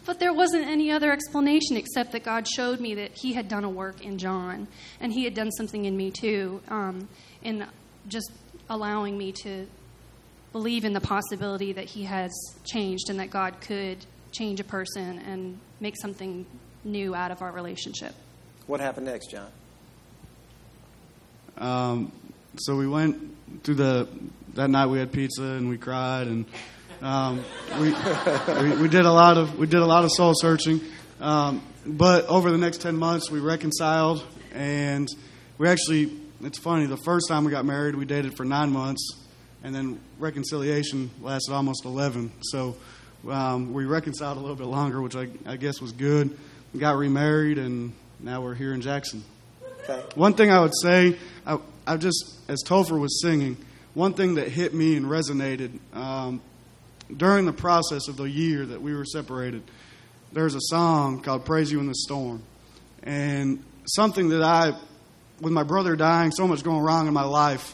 But 0.07 0.19
there 0.19 0.33
wasn't 0.33 0.65
any 0.65 0.89
other 0.89 1.11
explanation 1.11 1.75
except 1.75 2.13
that 2.13 2.23
God 2.23 2.47
showed 2.47 2.79
me 2.79 2.95
that 2.95 3.11
He 3.13 3.33
had 3.33 3.49
done 3.49 3.65
a 3.65 3.69
work 3.69 4.01
in 4.01 4.17
John, 4.17 4.69
and 5.01 5.11
He 5.11 5.25
had 5.25 5.33
done 5.33 5.51
something 5.51 5.83
in 5.83 5.97
me 5.97 6.11
too, 6.11 6.61
um, 6.69 7.09
in 7.43 7.65
just 8.07 8.31
allowing 8.69 9.17
me 9.17 9.33
to 9.43 9.67
believe 10.53 10.85
in 10.85 10.93
the 10.93 11.01
possibility 11.01 11.73
that 11.73 11.83
He 11.83 12.05
has 12.05 12.31
changed 12.63 13.09
and 13.09 13.19
that 13.19 13.31
God 13.31 13.59
could 13.59 14.05
change 14.31 14.61
a 14.61 14.63
person 14.63 15.19
and 15.19 15.59
make 15.81 15.95
something 16.01 16.45
new 16.85 17.13
out 17.13 17.31
of 17.31 17.41
our 17.41 17.51
relationship. 17.51 18.15
What 18.65 18.79
happened 18.79 19.07
next, 19.07 19.29
John? 19.29 19.51
Um, 21.57 22.11
so 22.55 22.77
we 22.77 22.87
went 22.87 23.35
through 23.65 23.75
the 23.75 24.07
that 24.53 24.69
night. 24.69 24.85
We 24.85 24.99
had 24.99 25.11
pizza 25.11 25.43
and 25.43 25.67
we 25.67 25.77
cried 25.77 26.27
and 26.27 26.45
um, 27.01 27.43
we, 27.79 27.93
we 28.61 28.81
we 28.83 28.87
did 28.87 29.05
a 29.05 29.11
lot 29.11 29.37
of 29.37 29.57
we 29.57 29.67
did 29.67 29.81
a 29.81 29.85
lot 29.85 30.03
of 30.03 30.11
soul 30.11 30.33
searching. 30.35 30.81
Um, 31.19 31.61
but 31.85 32.25
over 32.27 32.51
the 32.51 32.57
next 32.57 32.81
ten 32.81 32.95
months, 32.97 33.31
we 33.31 33.39
reconciled 33.39 34.23
and 34.53 35.07
we 35.57 35.67
actually. 35.67 36.11
It's 36.39 36.59
funny. 36.59 36.85
The 36.85 36.97
first 36.97 37.27
time 37.27 37.45
we 37.45 37.51
got 37.51 37.65
married, 37.65 37.95
we 37.95 38.05
dated 38.05 38.37
for 38.37 38.45
nine 38.45 38.69
months, 38.69 39.25
and 39.63 39.73
then 39.73 39.99
reconciliation 40.19 41.09
lasted 41.19 41.51
almost 41.51 41.83
eleven. 41.83 42.31
So 42.43 42.75
um, 43.27 43.73
we 43.73 43.85
reconciled 43.85 44.37
a 44.37 44.39
little 44.39 44.55
bit 44.55 44.67
longer, 44.67 45.01
which 45.01 45.15
I, 45.15 45.29
I 45.47 45.57
guess 45.57 45.81
was 45.81 45.93
good. 45.93 46.37
We 46.75 46.79
got 46.79 46.95
remarried, 46.95 47.57
and 47.57 47.91
now 48.19 48.43
we're 48.43 48.53
here 48.53 48.75
in 48.75 48.81
Jackson. 48.81 49.23
Okay. 49.81 49.99
One 50.13 50.35
thing 50.35 50.51
I 50.51 50.59
would 50.59 50.75
say, 50.79 51.17
I, 51.43 51.57
I 51.87 51.97
just, 51.97 52.37
as 52.47 52.63
Topher 52.63 52.99
was 52.99 53.19
singing, 53.19 53.57
one 53.95 54.13
thing 54.13 54.35
that 54.35 54.47
hit 54.47 54.75
me 54.75 54.95
and 54.95 55.07
resonated 55.07 55.79
um, 55.95 56.39
during 57.15 57.45
the 57.45 57.53
process 57.53 58.07
of 58.07 58.17
the 58.17 58.25
year 58.25 58.65
that 58.65 58.81
we 58.81 58.93
were 58.93 59.05
separated, 59.05 59.63
there's 60.33 60.55
a 60.55 60.61
song 60.61 61.21
called 61.21 61.45
Praise 61.45 61.71
You 61.71 61.79
in 61.79 61.87
the 61.87 61.95
Storm. 61.95 62.43
And 63.03 63.63
something 63.85 64.29
that 64.29 64.43
I, 64.43 64.73
with 65.39 65.53
my 65.53 65.63
brother 65.63 65.95
dying, 65.95 66.31
so 66.31 66.47
much 66.47 66.63
going 66.63 66.81
wrong 66.81 67.07
in 67.07 67.13
my 67.13 67.23
life, 67.23 67.73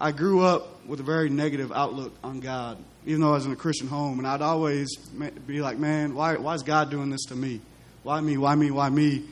I 0.00 0.12
grew 0.12 0.42
up 0.42 0.86
with 0.86 1.00
a 1.00 1.04
very 1.04 1.30
negative 1.30 1.70
outlook 1.72 2.12
on 2.24 2.40
God, 2.40 2.78
even 3.06 3.20
though 3.20 3.30
I 3.30 3.34
was 3.34 3.46
in 3.46 3.52
a 3.52 3.56
Christian 3.56 3.86
home. 3.86 4.18
And 4.18 4.26
I'd 4.26 4.42
always 4.42 4.96
be 4.96 5.60
like, 5.60 5.78
man, 5.78 6.14
why, 6.14 6.36
why 6.36 6.54
is 6.54 6.62
God 6.62 6.90
doing 6.90 7.10
this 7.10 7.24
to 7.26 7.36
me? 7.36 7.60
Why 8.02 8.20
me? 8.20 8.36
Why 8.36 8.54
me? 8.54 8.70
Why 8.70 8.88
me? 8.90 9.24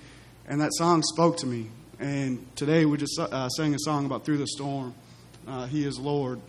And 0.46 0.60
that 0.60 0.72
song 0.74 1.02
spoke 1.02 1.38
to 1.38 1.46
me. 1.46 1.68
And 1.98 2.44
today 2.56 2.84
we 2.84 2.96
just 2.96 3.18
uh, 3.18 3.48
sang 3.50 3.74
a 3.74 3.78
song 3.78 4.06
about 4.06 4.24
Through 4.24 4.38
the 4.38 4.46
Storm. 4.46 4.94
Uh, 5.46 5.66
he 5.66 5.84
is 5.84 5.98
Lord. 5.98 6.40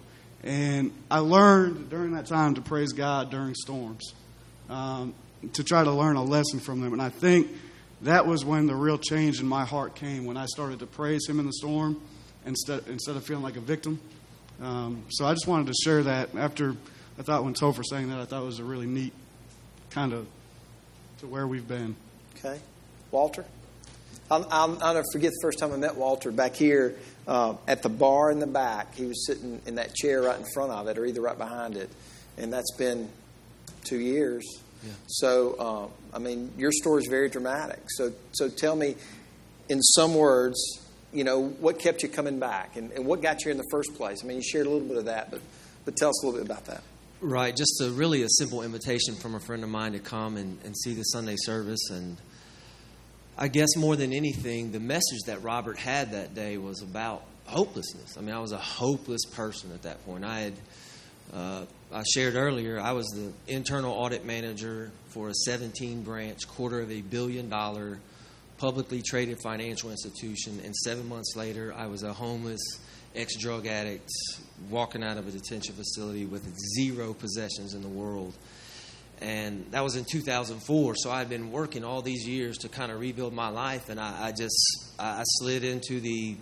And 0.44 0.92
I 1.10 1.20
learned 1.20 1.90
during 1.90 2.14
that 2.14 2.26
time 2.26 2.56
to 2.56 2.62
praise 2.62 2.92
God 2.92 3.32
during 3.32 3.56
storms, 3.56 4.14
um, 4.70 5.14
to 5.54 5.64
try 5.64 5.84
to 5.84 5.92
learn 5.92 6.18
a 6.18 6.24
lesson 6.24 6.60
from 6.60 6.82
them. 6.82 6.94
And 6.94 7.02
I 7.02 7.10
think 7.10 7.48
that 8.02 8.26
was 8.26 8.44
when 8.44 8.68
the 8.68 8.76
real 8.76 8.98
change 8.98 9.40
in 9.40 9.48
my 9.48 9.64
heart 9.64 9.96
came, 9.96 10.26
when 10.26 10.36
I 10.36 10.46
started 10.46 10.80
to 10.80 10.86
praise 10.86 11.28
Him 11.28 11.40
in 11.40 11.46
the 11.46 11.54
storm 11.54 12.02
instead, 12.46 12.84
instead 12.88 13.16
of 13.16 13.26
feeling 13.26 13.44
like 13.44 13.56
a 13.56 13.62
victim. 13.62 14.00
Um, 14.62 15.04
so 15.10 15.26
I 15.26 15.34
just 15.34 15.48
wanted 15.48 15.68
to 15.68 15.74
share 15.82 16.04
that. 16.04 16.36
After 16.36 16.76
I 17.18 17.22
thought 17.22 17.44
when 17.44 17.54
Topher 17.54 17.84
saying 17.86 18.10
that, 18.10 18.20
I 18.20 18.26
thought 18.26 18.44
it 18.44 18.46
was 18.46 18.60
a 18.60 18.66
really 18.66 18.88
neat 18.88 19.14
kind 19.92 20.12
of 20.12 20.28
to 21.20 21.28
where 21.28 21.48
we've 21.48 21.68
been. 21.68 21.96
Okay. 22.38 22.60
Walter? 23.12 23.46
I'll, 24.32 24.48
I'll, 24.50 24.84
I'll 24.84 24.94
never 24.94 25.06
forget 25.12 25.32
the 25.32 25.40
first 25.42 25.60
time 25.60 25.72
I 25.74 25.78
met 25.78 25.96
Walter 25.96 26.32
back 26.32 26.56
here 26.56 26.96
uh, 27.28 27.56
at 27.68 27.84
the 27.84 27.90
bar 27.90 28.32
in 28.32 28.40
the 28.40 28.48
back. 28.48 28.96
He 28.96 29.06
was 29.06 29.26
sitting 29.28 29.62
in 29.66 29.76
that 29.76 29.94
chair 29.94 30.22
right 30.22 30.40
in 30.40 30.46
front 30.54 30.72
of 30.72 30.88
it, 30.88 30.98
or 30.98 31.06
either 31.06 31.22
right 31.22 31.38
behind 31.38 31.76
it. 31.78 31.90
And 32.38 32.52
that's 32.52 32.72
been 32.78 33.10
two 33.84 34.00
years. 34.00 34.44
So, 35.08 35.56
uh, 36.14 36.16
I 36.16 36.20
mean, 36.20 36.52
your 36.58 36.72
story 36.74 37.02
is 37.04 37.08
very 37.08 37.30
dramatic. 37.30 37.80
So, 37.88 38.12
so 38.34 38.50
tell 38.50 38.76
me, 38.76 38.96
in 39.70 39.82
some 39.82 40.14
words, 40.14 40.58
you 41.14 41.24
know, 41.24 41.42
what 41.42 41.80
kept 41.80 42.04
you 42.04 42.10
coming 42.10 42.40
back 42.40 42.76
and, 42.76 42.92
and 42.92 43.06
what 43.06 43.22
got 43.22 43.46
you 43.46 43.52
in 43.52 43.58
the 43.58 43.68
first 43.72 43.96
place? 43.96 44.24
I 44.24 44.28
mean, 44.28 44.38
you 44.38 44.44
shared 44.44 44.66
a 44.66 44.70
little 44.70 44.88
bit 44.88 44.98
of 44.98 45.06
that, 45.06 45.32
but, 45.32 45.42
but 45.86 45.96
tell 45.96 46.10
us 46.10 46.22
a 46.22 46.26
little 46.26 46.42
bit 46.42 46.50
about 46.50 46.66
that. 46.66 46.84
Right, 47.22 47.56
just 47.56 47.80
a 47.82 47.92
really 47.92 48.24
a 48.24 48.30
simple 48.30 48.62
invitation 48.62 49.16
from 49.16 49.36
a 49.36 49.40
friend 49.40 49.64
of 49.64 49.70
mine 49.70 49.94
to 49.94 50.00
come 50.00 50.36
and, 50.36 50.60
and 50.66 50.76
see 50.76 50.94
the 50.94 51.04
Sunday 51.04 51.36
service. 51.38 51.90
And 51.90 52.18
I 53.38 53.48
guess 53.48 53.76
more 53.76 53.96
than 53.96 54.14
anything, 54.14 54.72
the 54.72 54.80
message 54.80 55.22
that 55.26 55.42
Robert 55.42 55.78
had 55.78 56.12
that 56.12 56.36
day 56.36 56.58
was 56.58 56.82
about 56.82 57.24
hopelessness. 57.46 58.18
I 58.18 58.22
mean, 58.22 58.36
I 58.36 58.40
was 58.40 58.52
a 58.52 58.58
hopeless 58.58 59.26
person 59.26 59.72
at 59.74 59.84
that 59.84 60.06
point. 60.06 60.24
I 60.24 60.40
had 60.40 60.54
uh, 61.34 61.66
I 61.92 62.04
shared 62.14 62.36
earlier, 62.36 62.80
I 62.80 62.92
was 62.92 63.08
the 63.08 63.32
internal 63.52 63.92
audit 63.92 64.26
manager 64.26 64.92
for 65.08 65.30
a 65.30 65.34
17 65.34 66.04
branch, 66.04 66.48
quarter 66.48 66.82
of 66.82 66.92
a 66.92 67.02
billion 67.02 67.50
dollar 67.50 68.00
publicly 68.58 69.02
traded 69.02 69.40
financial 69.42 69.90
institution. 69.90 70.60
And 70.64 70.76
seven 70.76 71.08
months 71.10 71.36
later, 71.36 71.74
I 71.76 71.88
was 71.88 72.04
a 72.04 72.14
homeless 72.14 72.62
ex 73.16 73.36
drug 73.38 73.68
addict 73.68 74.10
walking 74.70 75.04
out 75.04 75.18
of 75.18 75.28
a 75.28 75.32
detention 75.32 75.76
facility 75.76 76.26
with 76.26 76.48
zero 76.78 77.14
possessions 77.14 77.74
in 77.74 77.82
the 77.82 77.90
world. 77.90 78.34
And 79.24 79.66
that 79.72 79.82
was 79.82 79.96
in 79.96 80.04
2004. 80.04 80.96
So 80.98 81.10
I'd 81.10 81.30
been 81.30 81.50
working 81.50 81.86
all 81.86 82.02
these 82.02 82.28
years 82.28 82.58
to 82.60 82.70
kind 82.70 82.92
of 82.92 83.00
rebuild 83.00 83.32
my 83.34 83.48
life. 83.48 83.88
And 83.88 83.98
I, 83.98 84.28
I 84.28 84.32
just, 84.34 84.54
I 85.00 85.22
I 85.22 85.24
slid 85.24 85.64
into 85.64 86.02
the, 86.02 86.36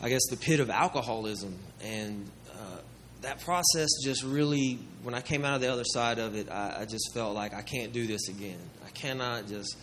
I 0.00 0.08
guess, 0.08 0.22
the 0.30 0.38
pit 0.38 0.60
of 0.60 0.70
alcoholism. 0.70 1.54
And 1.82 2.26
uh, 2.50 2.78
that 3.20 3.40
process 3.40 3.90
just 4.02 4.24
really, 4.24 4.78
when 5.02 5.14
I 5.14 5.20
came 5.20 5.44
out 5.44 5.56
of 5.56 5.60
the 5.60 5.70
other 5.70 5.84
side 5.84 6.18
of 6.18 6.34
it, 6.34 6.50
I, 6.50 6.78
I 6.80 6.84
just 6.86 7.12
felt 7.12 7.34
like 7.34 7.52
I 7.52 7.60
can't 7.60 7.92
do 7.92 8.06
this 8.06 8.30
again. 8.30 8.58
I 8.86 8.88
cannot 8.90 9.46
just 9.46 9.76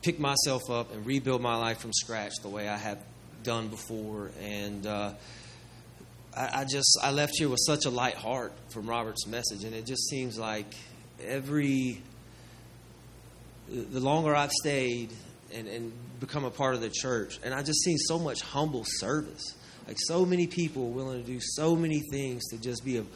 pick 0.00 0.18
myself 0.18 0.70
up 0.70 0.94
and 0.94 1.04
rebuild 1.04 1.42
my 1.42 1.56
life 1.56 1.80
from 1.80 1.92
scratch 1.92 2.32
the 2.40 2.48
way 2.48 2.66
I 2.66 2.78
have 2.78 2.98
done 3.42 3.68
before. 3.68 4.30
And 4.40 4.86
uh, 4.86 5.12
I, 6.34 6.60
I 6.60 6.64
just, 6.64 6.98
I 7.02 7.10
left 7.10 7.34
here 7.36 7.50
with 7.50 7.60
such 7.66 7.84
a 7.84 7.90
light 7.90 8.14
heart 8.16 8.54
from 8.72 8.86
Robert's 8.86 9.26
message. 9.26 9.64
And 9.64 9.74
it 9.74 9.84
just 9.84 10.08
seems 10.08 10.38
like 10.38 10.74
every, 11.26 12.00
the 13.68 14.00
longer 14.00 14.34
I've 14.34 14.52
stayed 14.52 15.10
and, 15.54 15.68
and 15.68 15.92
become 16.20 16.44
a 16.44 16.50
part 16.50 16.74
of 16.74 16.80
the 16.80 16.90
church, 16.90 17.38
and 17.42 17.52
I 17.54 17.62
just 17.62 17.82
seen 17.82 17.98
so 17.98 18.18
much 18.18 18.40
humble 18.40 18.84
service. 18.86 19.54
Like 19.86 19.96
so 19.98 20.24
many 20.24 20.46
people 20.46 20.90
willing 20.90 21.20
to 21.22 21.26
do 21.26 21.40
so 21.40 21.74
many 21.74 22.00
things 22.10 22.42
to 22.50 22.58
just 22.58 22.84
be 22.84 22.98
of 22.98 23.06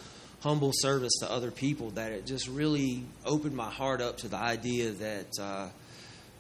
humble 0.41 0.73
service 0.75 1.13
to 1.21 1.31
other 1.31 1.51
people 1.51 1.91
that 1.91 2.13
it 2.13 2.27
just 2.27 2.49
really 2.49 3.05
opened 3.25 3.55
my 3.55 3.71
heart 3.71 4.01
up 4.01 4.19
to 4.19 4.29
the 4.29 4.37
idea 4.37 4.91
that 4.91 5.27
uh, 5.41 5.69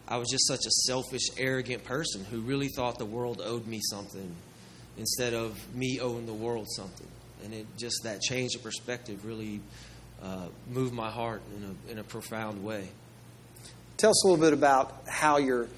I 0.09 0.19
was 0.19 0.29
just 0.31 0.47
such 0.47 0.67
a 0.67 0.71
selfish, 0.87 1.23
arrogant 1.39 1.85
person 1.85 2.25
who 2.25 2.41
really 2.41 2.69
thought 2.69 2.99
the 2.99 3.07
world 3.07 3.41
owed 3.45 3.67
me 3.67 3.81
something 3.91 4.35
instead 4.97 5.35
of 5.35 5.59
me 5.75 5.99
owing 6.01 6.27
the 6.27 6.35
world 6.35 6.67
something. 6.77 7.09
And 7.45 7.55
it 7.55 7.67
just 7.79 8.03
that 8.05 8.21
change 8.21 8.55
of 8.55 8.63
perspective 8.63 9.25
really 9.25 9.61
uh, 10.23 10.47
moved 10.69 10.95
my 10.95 11.11
heart 11.11 11.43
in 11.57 11.65
a, 11.65 11.93
in 11.93 11.99
a 11.99 12.05
profound 12.05 12.65
way. 12.65 12.89
Tell 13.97 14.11
us 14.11 14.25
a 14.25 14.29
little 14.29 14.43
bit 14.45 14.53
about 14.53 15.03
how 15.09 15.39
your 15.39 15.69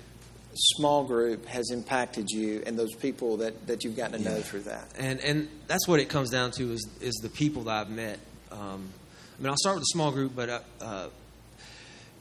small 0.54 1.04
group 1.04 1.46
has 1.46 1.70
impacted 1.70 2.30
you 2.30 2.62
and 2.66 2.78
those 2.78 2.94
people 2.94 3.36
that, 3.38 3.66
that 3.66 3.84
you've 3.84 3.96
gotten 3.96 4.22
to 4.22 4.28
know 4.28 4.40
through 4.40 4.62
that. 4.62 4.88
and 4.98 5.20
and 5.20 5.48
that's 5.68 5.86
what 5.86 6.00
it 6.00 6.08
comes 6.08 6.30
down 6.30 6.50
to 6.52 6.72
is 6.72 6.88
is 7.00 7.14
the 7.22 7.28
people 7.28 7.64
that 7.64 7.74
I've 7.80 7.90
met. 7.90 8.18
Um, 8.50 8.88
I 9.38 9.42
mean, 9.42 9.50
I'll 9.50 9.56
start 9.56 9.76
with 9.76 9.82
a 9.82 9.92
small 9.92 10.10
group, 10.10 10.34
but 10.34 10.48
uh, 10.48 10.60
uh, 10.80 11.08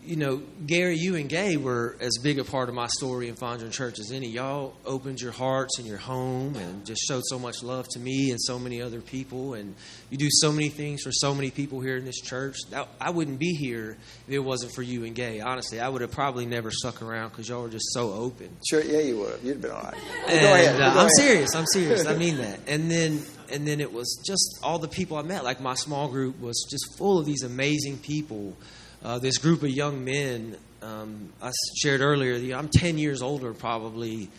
you 0.08 0.16
know, 0.16 0.42
Gary, 0.66 0.96
you 0.98 1.16
and 1.16 1.28
Gay 1.30 1.58
were 1.58 1.96
as 2.00 2.18
big 2.24 2.40
a 2.40 2.44
part 2.44 2.70
of 2.70 2.76
my 2.76 2.88
story 2.88 3.28
in 3.28 3.36
Fondren 3.36 3.72
Church 3.72 4.00
as 4.00 4.12
any. 4.12 4.28
Y'all 4.30 4.74
opened 4.86 5.20
your 5.20 5.32
hearts 5.32 5.78
and 5.80 5.88
your 5.88 5.98
home 5.98 6.56
and 6.56 6.86
just 6.86 7.02
showed 7.08 7.24
so 7.26 7.38
much 7.38 7.62
love 7.62 7.86
to 7.92 8.00
me 8.00 8.32
and 8.32 8.40
so 8.42 8.58
many 8.58 8.82
other 8.82 9.02
people. 9.02 9.54
And 9.54 9.76
you 10.10 10.18
do 10.18 10.28
so 10.30 10.52
many 10.52 10.70
things 10.70 11.02
for 11.04 11.12
so 11.12 11.36
many 11.36 11.52
people 11.52 11.82
here 11.82 11.98
in 11.98 12.06
this 12.06 12.20
church. 12.22 12.56
I 13.02 13.10
wouldn't 13.10 13.38
be 13.40 13.54
here 13.54 13.98
if 14.28 14.34
it 14.34 14.40
wasn't 14.40 14.74
for 14.74 14.82
you 14.82 15.04
and 15.04 15.14
Gay. 15.14 15.42
Honestly, 15.42 15.80
I 15.80 15.90
would 15.90 16.02
have 16.02 16.12
probably 16.12 16.46
never 16.46 16.72
stuck 16.72 17.02
around 17.02 17.30
because 17.30 17.50
y'all 17.50 17.62
were 17.64 17.70
just 17.70 17.92
so 17.94 18.14
open. 18.14 18.50
Sure, 18.68 18.82
yeah, 18.82 19.00
you 19.00 19.18
would 19.20 19.32
have. 19.34 19.44
You'd 19.44 19.54
have 19.54 19.62
been 19.62 19.72
all 19.72 19.84
right. 19.84 19.94
And, 20.28 20.40
go 20.42 20.54
ahead. 20.54 20.76
uh, 20.76 20.78
Go 20.78 20.86
I'm 20.86 20.98
ahead. 20.98 21.12
serious. 21.18 21.56
I'm 21.56 21.66
serious. 21.68 22.06
I 22.06 22.16
mean 22.18 22.38
that. 22.38 22.60
And 22.68 22.90
then 22.90 23.22
and 23.52 23.66
then 23.68 23.80
it 23.80 23.92
was 23.94 24.22
just 24.26 24.60
all 24.64 24.80
the 24.80 24.88
people 24.88 25.18
I 25.18 25.22
met. 25.22 25.44
Like 25.44 25.60
my 25.62 25.76
small 25.76 26.08
group 26.08 26.40
was 26.40 26.66
just 26.70 26.98
full 26.98 27.20
of 27.20 27.26
these 27.26 27.44
amazing 27.44 27.98
people. 27.98 28.56
Uh, 29.04 29.20
this 29.20 29.38
group 29.38 29.64
of 29.64 29.70
young 29.70 30.04
men. 30.04 30.58
Um, 30.82 31.32
I 31.42 31.52
shared 31.82 32.02
earlier. 32.02 32.34
You 32.34 32.52
know, 32.52 32.58
I'm 32.58 32.70
10 32.70 32.98
years 32.98 33.22
older 33.22 33.54
probably 33.54 34.30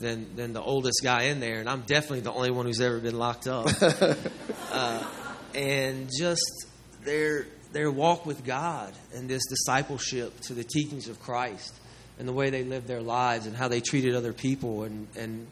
than 0.00 0.36
than 0.36 0.52
the 0.52 0.62
oldest 0.62 1.00
guy 1.02 1.24
in 1.24 1.40
there, 1.40 1.60
and 1.60 1.68
I'm 1.68 1.82
definitely 1.82 2.20
the 2.20 2.32
only 2.32 2.50
one 2.50 2.66
who's 2.66 2.80
ever 2.80 2.98
been 2.98 3.18
locked 3.18 3.46
up. 3.46 3.68
uh, 4.72 5.06
and 5.54 6.10
just 6.18 6.66
their 7.02 7.46
their 7.72 7.90
walk 7.90 8.26
with 8.26 8.44
God 8.44 8.92
and 9.14 9.28
this 9.28 9.42
discipleship 9.46 10.40
to 10.42 10.54
the 10.54 10.64
teachings 10.64 11.08
of 11.08 11.20
Christ 11.20 11.74
and 12.18 12.28
the 12.28 12.32
way 12.32 12.50
they 12.50 12.64
lived 12.64 12.86
their 12.86 13.02
lives 13.02 13.46
and 13.46 13.56
how 13.56 13.68
they 13.68 13.80
treated 13.80 14.14
other 14.14 14.32
people 14.32 14.84
and 14.84 15.08
and 15.16 15.46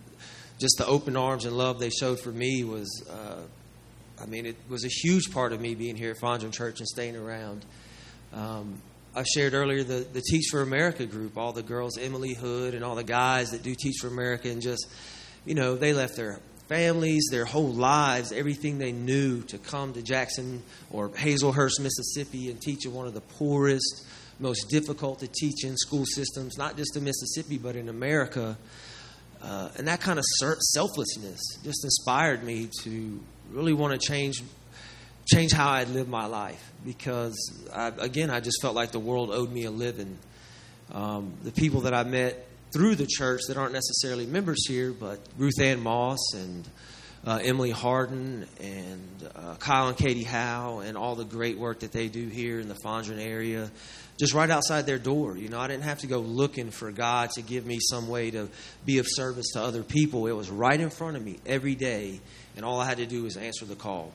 just 0.58 0.76
the 0.78 0.86
open 0.86 1.16
arms 1.16 1.44
and 1.44 1.56
love 1.56 1.80
they 1.80 1.90
showed 1.90 2.20
for 2.20 2.30
me 2.30 2.64
was 2.64 3.04
uh, 3.10 3.40
I 4.22 4.26
mean 4.26 4.46
it 4.46 4.56
was 4.68 4.84
a 4.84 4.88
huge 4.88 5.32
part 5.32 5.52
of 5.52 5.60
me 5.60 5.74
being 5.74 5.96
here 5.96 6.10
at 6.10 6.18
Fondren 6.18 6.52
Church 6.52 6.78
and 6.80 6.88
staying 6.88 7.16
around. 7.16 7.64
Um, 8.34 8.82
I 9.14 9.22
shared 9.22 9.54
earlier 9.54 9.84
the, 9.84 10.06
the 10.12 10.20
Teach 10.20 10.48
for 10.50 10.60
America 10.60 11.06
group, 11.06 11.38
all 11.38 11.52
the 11.52 11.62
girls, 11.62 11.96
Emily 11.96 12.34
Hood, 12.34 12.74
and 12.74 12.84
all 12.84 12.96
the 12.96 13.04
guys 13.04 13.52
that 13.52 13.62
do 13.62 13.74
Teach 13.74 13.98
for 14.00 14.08
America, 14.08 14.50
and 14.50 14.60
just, 14.60 14.88
you 15.44 15.54
know, 15.54 15.76
they 15.76 15.92
left 15.92 16.16
their 16.16 16.40
families, 16.68 17.28
their 17.30 17.44
whole 17.44 17.72
lives, 17.72 18.32
everything 18.32 18.78
they 18.78 18.90
knew 18.90 19.42
to 19.42 19.58
come 19.58 19.92
to 19.92 20.02
Jackson 20.02 20.62
or 20.90 21.10
Hazlehurst, 21.10 21.80
Mississippi, 21.80 22.50
and 22.50 22.60
teach 22.60 22.86
in 22.86 22.92
one 22.92 23.06
of 23.06 23.14
the 23.14 23.20
poorest, 23.20 24.04
most 24.40 24.68
difficult 24.68 25.20
to 25.20 25.28
teach 25.28 25.64
in 25.64 25.76
school 25.76 26.04
systems, 26.04 26.58
not 26.58 26.76
just 26.76 26.96
in 26.96 27.04
Mississippi, 27.04 27.56
but 27.56 27.76
in 27.76 27.88
America. 27.88 28.56
Uh, 29.40 29.68
and 29.76 29.86
that 29.86 30.00
kind 30.00 30.18
of 30.18 30.24
selflessness 30.24 31.40
just 31.62 31.84
inspired 31.84 32.42
me 32.42 32.68
to 32.82 33.22
really 33.52 33.74
want 33.74 33.92
to 33.92 34.04
change 34.04 34.42
change 35.34 35.52
how 35.52 35.68
I 35.68 35.84
live 35.84 36.08
my 36.08 36.26
life 36.26 36.72
because 36.84 37.34
I, 37.72 37.88
again 37.88 38.30
I 38.30 38.38
just 38.38 38.62
felt 38.62 38.76
like 38.76 38.92
the 38.92 39.00
world 39.00 39.30
owed 39.30 39.50
me 39.50 39.64
a 39.64 39.70
living. 39.70 40.16
Um, 40.92 41.34
the 41.42 41.50
people 41.50 41.82
that 41.82 41.94
I 41.94 42.04
met 42.04 42.46
through 42.72 42.94
the 42.94 43.06
church 43.06 43.42
that 43.48 43.56
aren't 43.56 43.72
necessarily 43.72 44.26
members 44.26 44.66
here, 44.68 44.92
but 44.92 45.18
Ruth 45.36 45.60
Ann 45.60 45.80
Moss 45.80 46.34
and 46.34 46.68
uh, 47.26 47.40
Emily 47.42 47.70
Harden 47.70 48.46
and 48.60 49.30
uh, 49.34 49.54
Kyle 49.56 49.88
and 49.88 49.96
Katie 49.96 50.22
Howe 50.22 50.80
and 50.80 50.96
all 50.96 51.16
the 51.16 51.24
great 51.24 51.58
work 51.58 51.80
that 51.80 51.90
they 51.90 52.08
do 52.08 52.28
here 52.28 52.60
in 52.60 52.68
the 52.68 52.76
Fondren 52.84 53.18
area, 53.18 53.70
just 54.18 54.34
right 54.34 54.50
outside 54.50 54.86
their 54.86 54.98
door. 54.98 55.36
You 55.36 55.48
know, 55.48 55.58
I 55.58 55.66
didn't 55.66 55.84
have 55.84 55.98
to 56.00 56.06
go 56.06 56.20
looking 56.20 56.70
for 56.70 56.92
God 56.92 57.30
to 57.30 57.42
give 57.42 57.66
me 57.66 57.78
some 57.80 58.08
way 58.08 58.30
to 58.30 58.48
be 58.84 58.98
of 58.98 59.06
service 59.08 59.46
to 59.54 59.62
other 59.62 59.82
people. 59.82 60.26
It 60.28 60.32
was 60.32 60.50
right 60.50 60.78
in 60.78 60.90
front 60.90 61.16
of 61.16 61.24
me 61.24 61.38
every 61.44 61.74
day, 61.74 62.20
and 62.56 62.64
all 62.64 62.78
I 62.78 62.84
had 62.84 62.98
to 62.98 63.06
do 63.06 63.24
was 63.24 63.36
answer 63.36 63.64
the 63.64 63.74
call. 63.74 64.12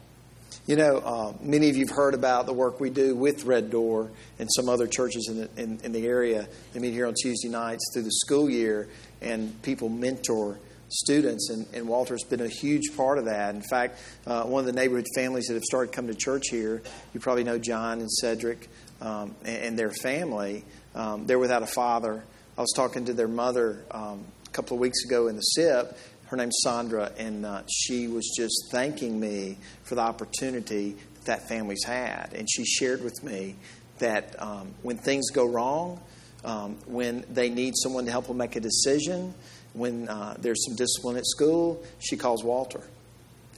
You 0.65 0.75
know, 0.75 0.97
uh, 0.97 1.33
many 1.41 1.69
of 1.69 1.77
you 1.77 1.85
have 1.87 1.95
heard 1.95 2.13
about 2.13 2.45
the 2.45 2.53
work 2.53 2.79
we 2.79 2.89
do 2.89 3.15
with 3.15 3.43
Red 3.45 3.71
Door 3.71 4.11
and 4.37 4.47
some 4.55 4.69
other 4.69 4.87
churches 4.87 5.27
in 5.27 5.37
the, 5.37 5.61
in, 5.61 5.79
in 5.83 5.91
the 5.91 6.05
area. 6.05 6.47
They 6.73 6.79
meet 6.79 6.93
here 6.93 7.07
on 7.07 7.15
Tuesday 7.21 7.49
nights 7.49 7.89
through 7.93 8.03
the 8.03 8.11
school 8.11 8.49
year, 8.49 8.87
and 9.21 9.59
people 9.61 9.89
mentor 9.89 10.59
students. 10.89 11.49
And, 11.49 11.67
and 11.73 11.87
Walter's 11.87 12.23
been 12.23 12.41
a 12.41 12.47
huge 12.47 12.95
part 12.95 13.17
of 13.17 13.25
that. 13.25 13.55
In 13.55 13.61
fact, 13.61 13.99
uh, 14.27 14.43
one 14.43 14.61
of 14.61 14.65
the 14.65 14.73
neighborhood 14.79 15.07
families 15.15 15.45
that 15.47 15.53
have 15.53 15.63
started 15.63 15.91
coming 15.91 16.11
to 16.11 16.17
church 16.17 16.49
here, 16.49 16.81
you 17.13 17.19
probably 17.19 17.43
know 17.43 17.57
John 17.57 17.99
and 17.99 18.11
Cedric 18.11 18.69
um, 19.01 19.35
and, 19.43 19.63
and 19.63 19.79
their 19.79 19.91
family. 19.91 20.65
Um, 20.95 21.25
they're 21.25 21.39
without 21.39 21.63
a 21.63 21.67
father. 21.67 22.23
I 22.57 22.61
was 22.61 22.73
talking 22.75 23.05
to 23.05 23.13
their 23.13 23.27
mother 23.27 23.83
um, 23.91 24.25
a 24.45 24.49
couple 24.51 24.75
of 24.75 24.81
weeks 24.81 25.05
ago 25.05 25.27
in 25.27 25.35
the 25.35 25.41
SIP. 25.41 25.97
Her 26.29 26.37
name's 26.37 26.59
Sandra, 26.63 27.11
and 27.17 27.43
uh, 27.43 27.63
she 27.67 28.07
was 28.07 28.31
just 28.37 28.69
thanking 28.71 29.19
me 29.19 29.57
for 29.81 29.95
the 29.95 30.01
opportunity 30.01 30.91
that, 30.91 31.25
that 31.25 31.49
family's 31.49 31.83
had. 31.83 32.33
And 32.35 32.47
she 32.47 32.65
shared 32.65 33.03
with 33.03 33.23
me 33.23 33.55
that 33.97 34.39
um, 34.39 34.73
when 34.83 34.97
things 34.97 35.31
go 35.31 35.47
wrong, 35.47 35.99
um, 36.45 36.77
when 36.85 37.25
they 37.31 37.49
need 37.49 37.73
someone 37.75 38.05
to 38.05 38.11
help 38.11 38.27
them 38.27 38.37
make 38.37 38.55
a 38.55 38.59
decision, 38.59 39.33
when 39.73 40.07
uh, 40.07 40.35
there's 40.39 40.63
some 40.67 40.75
discipline 40.75 41.17
at 41.17 41.25
school, 41.25 41.83
she 41.97 42.15
calls 42.15 42.43
Walter, 42.43 42.83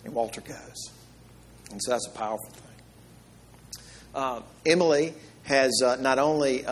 and 0.05 0.13
Walter 0.13 0.39
goes. 0.39 0.91
And 1.71 1.81
so 1.83 1.91
that's 1.91 2.07
a 2.07 2.17
powerful 2.17 2.49
thing. 2.49 3.81
Uh, 4.15 4.41
Emily 4.65 5.13
has 5.43 5.81
uh, 5.83 5.97
not 5.97 6.19
only 6.19 6.65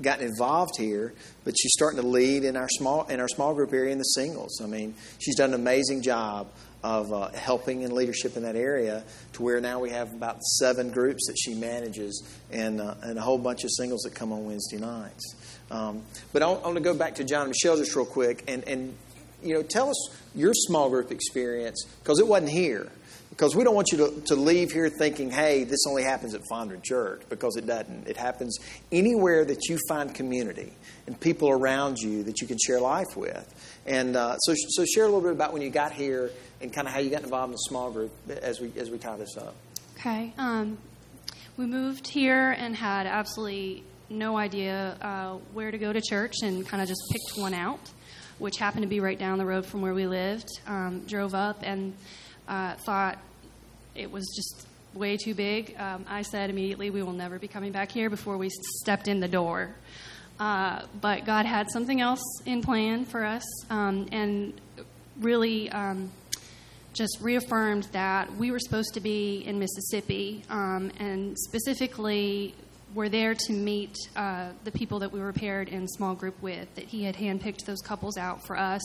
gotten 0.00 0.26
involved 0.26 0.76
here, 0.78 1.14
but 1.44 1.54
she's 1.58 1.72
starting 1.72 2.00
to 2.00 2.06
lead 2.06 2.44
in 2.44 2.56
our 2.56 2.68
small 2.68 3.06
in 3.06 3.20
our 3.20 3.28
small 3.28 3.54
group 3.54 3.72
area 3.72 3.92
in 3.92 3.98
the 3.98 4.04
singles. 4.04 4.60
I 4.62 4.66
mean, 4.66 4.94
she's 5.18 5.36
done 5.36 5.50
an 5.50 5.60
amazing 5.60 6.02
job 6.02 6.48
of 6.84 7.12
uh, 7.14 7.28
helping 7.30 7.80
in 7.80 7.94
leadership 7.94 8.36
in 8.36 8.42
that 8.42 8.56
area 8.56 9.02
to 9.32 9.42
where 9.42 9.58
now 9.58 9.80
we 9.80 9.88
have 9.88 10.12
about 10.12 10.42
seven 10.42 10.90
groups 10.90 11.26
that 11.26 11.34
she 11.34 11.54
manages 11.54 12.22
and, 12.52 12.78
uh, 12.78 12.94
and 13.02 13.18
a 13.18 13.22
whole 13.22 13.38
bunch 13.38 13.64
of 13.64 13.70
singles 13.70 14.02
that 14.02 14.14
come 14.14 14.32
on 14.32 14.44
Wednesday 14.44 14.76
nights. 14.76 15.34
Um, 15.70 16.02
but 16.34 16.42
I 16.42 16.46
want 16.46 16.74
to 16.74 16.82
go 16.82 16.92
back 16.92 17.14
to 17.14 17.24
John 17.24 17.42
and 17.42 17.48
Michelle 17.48 17.78
just 17.78 17.96
real 17.96 18.04
quick 18.04 18.44
and, 18.46 18.68
and 18.68 18.94
you 19.42 19.54
know 19.54 19.62
tell 19.62 19.88
us 19.88 20.10
your 20.34 20.52
small 20.52 20.90
group 20.90 21.10
experience 21.10 21.86
because 22.00 22.20
it 22.20 22.28
wasn't 22.28 22.50
here. 22.52 22.90
Because 23.34 23.56
we 23.56 23.64
don't 23.64 23.74
want 23.74 23.90
you 23.90 23.98
to, 23.98 24.20
to 24.26 24.36
leave 24.36 24.70
here 24.70 24.88
thinking, 24.88 25.28
hey, 25.28 25.64
this 25.64 25.86
only 25.88 26.04
happens 26.04 26.34
at 26.34 26.42
Fondren 26.48 26.84
Church, 26.84 27.22
because 27.28 27.56
it 27.56 27.66
doesn't. 27.66 28.06
It 28.06 28.16
happens 28.16 28.58
anywhere 28.92 29.44
that 29.44 29.68
you 29.68 29.76
find 29.88 30.14
community 30.14 30.72
and 31.08 31.18
people 31.18 31.50
around 31.50 31.98
you 31.98 32.22
that 32.22 32.40
you 32.40 32.46
can 32.46 32.58
share 32.64 32.80
life 32.80 33.16
with. 33.16 33.80
And 33.86 34.14
uh, 34.14 34.36
so, 34.38 34.54
so 34.68 34.84
share 34.84 35.02
a 35.02 35.06
little 35.06 35.20
bit 35.20 35.32
about 35.32 35.52
when 35.52 35.62
you 35.62 35.70
got 35.70 35.90
here 35.90 36.30
and 36.60 36.72
kind 36.72 36.86
of 36.86 36.94
how 36.94 37.00
you 37.00 37.10
got 37.10 37.24
involved 37.24 37.48
in 37.48 37.52
the 37.52 37.64
small 37.68 37.90
group 37.90 38.12
as 38.28 38.60
we, 38.60 38.72
as 38.76 38.88
we 38.88 38.98
tie 38.98 39.16
this 39.16 39.36
up. 39.36 39.56
Okay. 39.98 40.32
Um, 40.38 40.78
we 41.56 41.66
moved 41.66 42.06
here 42.06 42.52
and 42.52 42.76
had 42.76 43.08
absolutely 43.08 43.82
no 44.08 44.36
idea 44.36 44.96
uh, 45.00 45.38
where 45.52 45.72
to 45.72 45.78
go 45.78 45.92
to 45.92 46.00
church 46.00 46.34
and 46.44 46.64
kind 46.64 46.80
of 46.80 46.88
just 46.88 47.02
picked 47.10 47.36
one 47.36 47.52
out, 47.52 47.80
which 48.38 48.58
happened 48.58 48.82
to 48.82 48.88
be 48.88 49.00
right 49.00 49.18
down 49.18 49.38
the 49.38 49.44
road 49.44 49.66
from 49.66 49.82
where 49.82 49.94
we 49.94 50.06
lived. 50.06 50.48
Um, 50.68 51.00
drove 51.06 51.34
up 51.34 51.62
and 51.64 51.94
uh, 52.48 52.74
thought 52.74 53.18
it 53.94 54.10
was 54.10 54.26
just 54.34 54.66
way 54.94 55.16
too 55.16 55.34
big. 55.34 55.74
Um, 55.78 56.04
I 56.08 56.22
said 56.22 56.50
immediately, 56.50 56.90
we 56.90 57.02
will 57.02 57.12
never 57.12 57.38
be 57.38 57.48
coming 57.48 57.72
back 57.72 57.90
here 57.90 58.10
before 58.10 58.36
we 58.36 58.50
stepped 58.80 59.08
in 59.08 59.20
the 59.20 59.28
door. 59.28 59.74
Uh, 60.38 60.82
but 61.00 61.24
God 61.24 61.46
had 61.46 61.70
something 61.70 62.00
else 62.00 62.22
in 62.44 62.62
plan 62.62 63.04
for 63.04 63.24
us 63.24 63.44
um, 63.70 64.08
and 64.10 64.52
really 65.20 65.70
um, 65.70 66.10
just 66.92 67.18
reaffirmed 67.20 67.84
that 67.92 68.34
we 68.36 68.50
were 68.50 68.58
supposed 68.58 68.94
to 68.94 69.00
be 69.00 69.44
in 69.46 69.58
Mississippi 69.58 70.42
um, 70.50 70.90
and 70.98 71.38
specifically 71.38 72.54
were 72.94 73.08
there 73.08 73.34
to 73.34 73.52
meet 73.52 73.96
uh, 74.16 74.48
the 74.64 74.70
people 74.70 75.00
that 75.00 75.12
we 75.12 75.20
were 75.20 75.32
paired 75.32 75.68
in 75.68 75.86
small 75.88 76.14
group 76.14 76.40
with, 76.40 76.72
that 76.76 76.84
He 76.84 77.04
had 77.04 77.16
handpicked 77.16 77.64
those 77.64 77.80
couples 77.80 78.16
out 78.16 78.44
for 78.46 78.56
us 78.56 78.82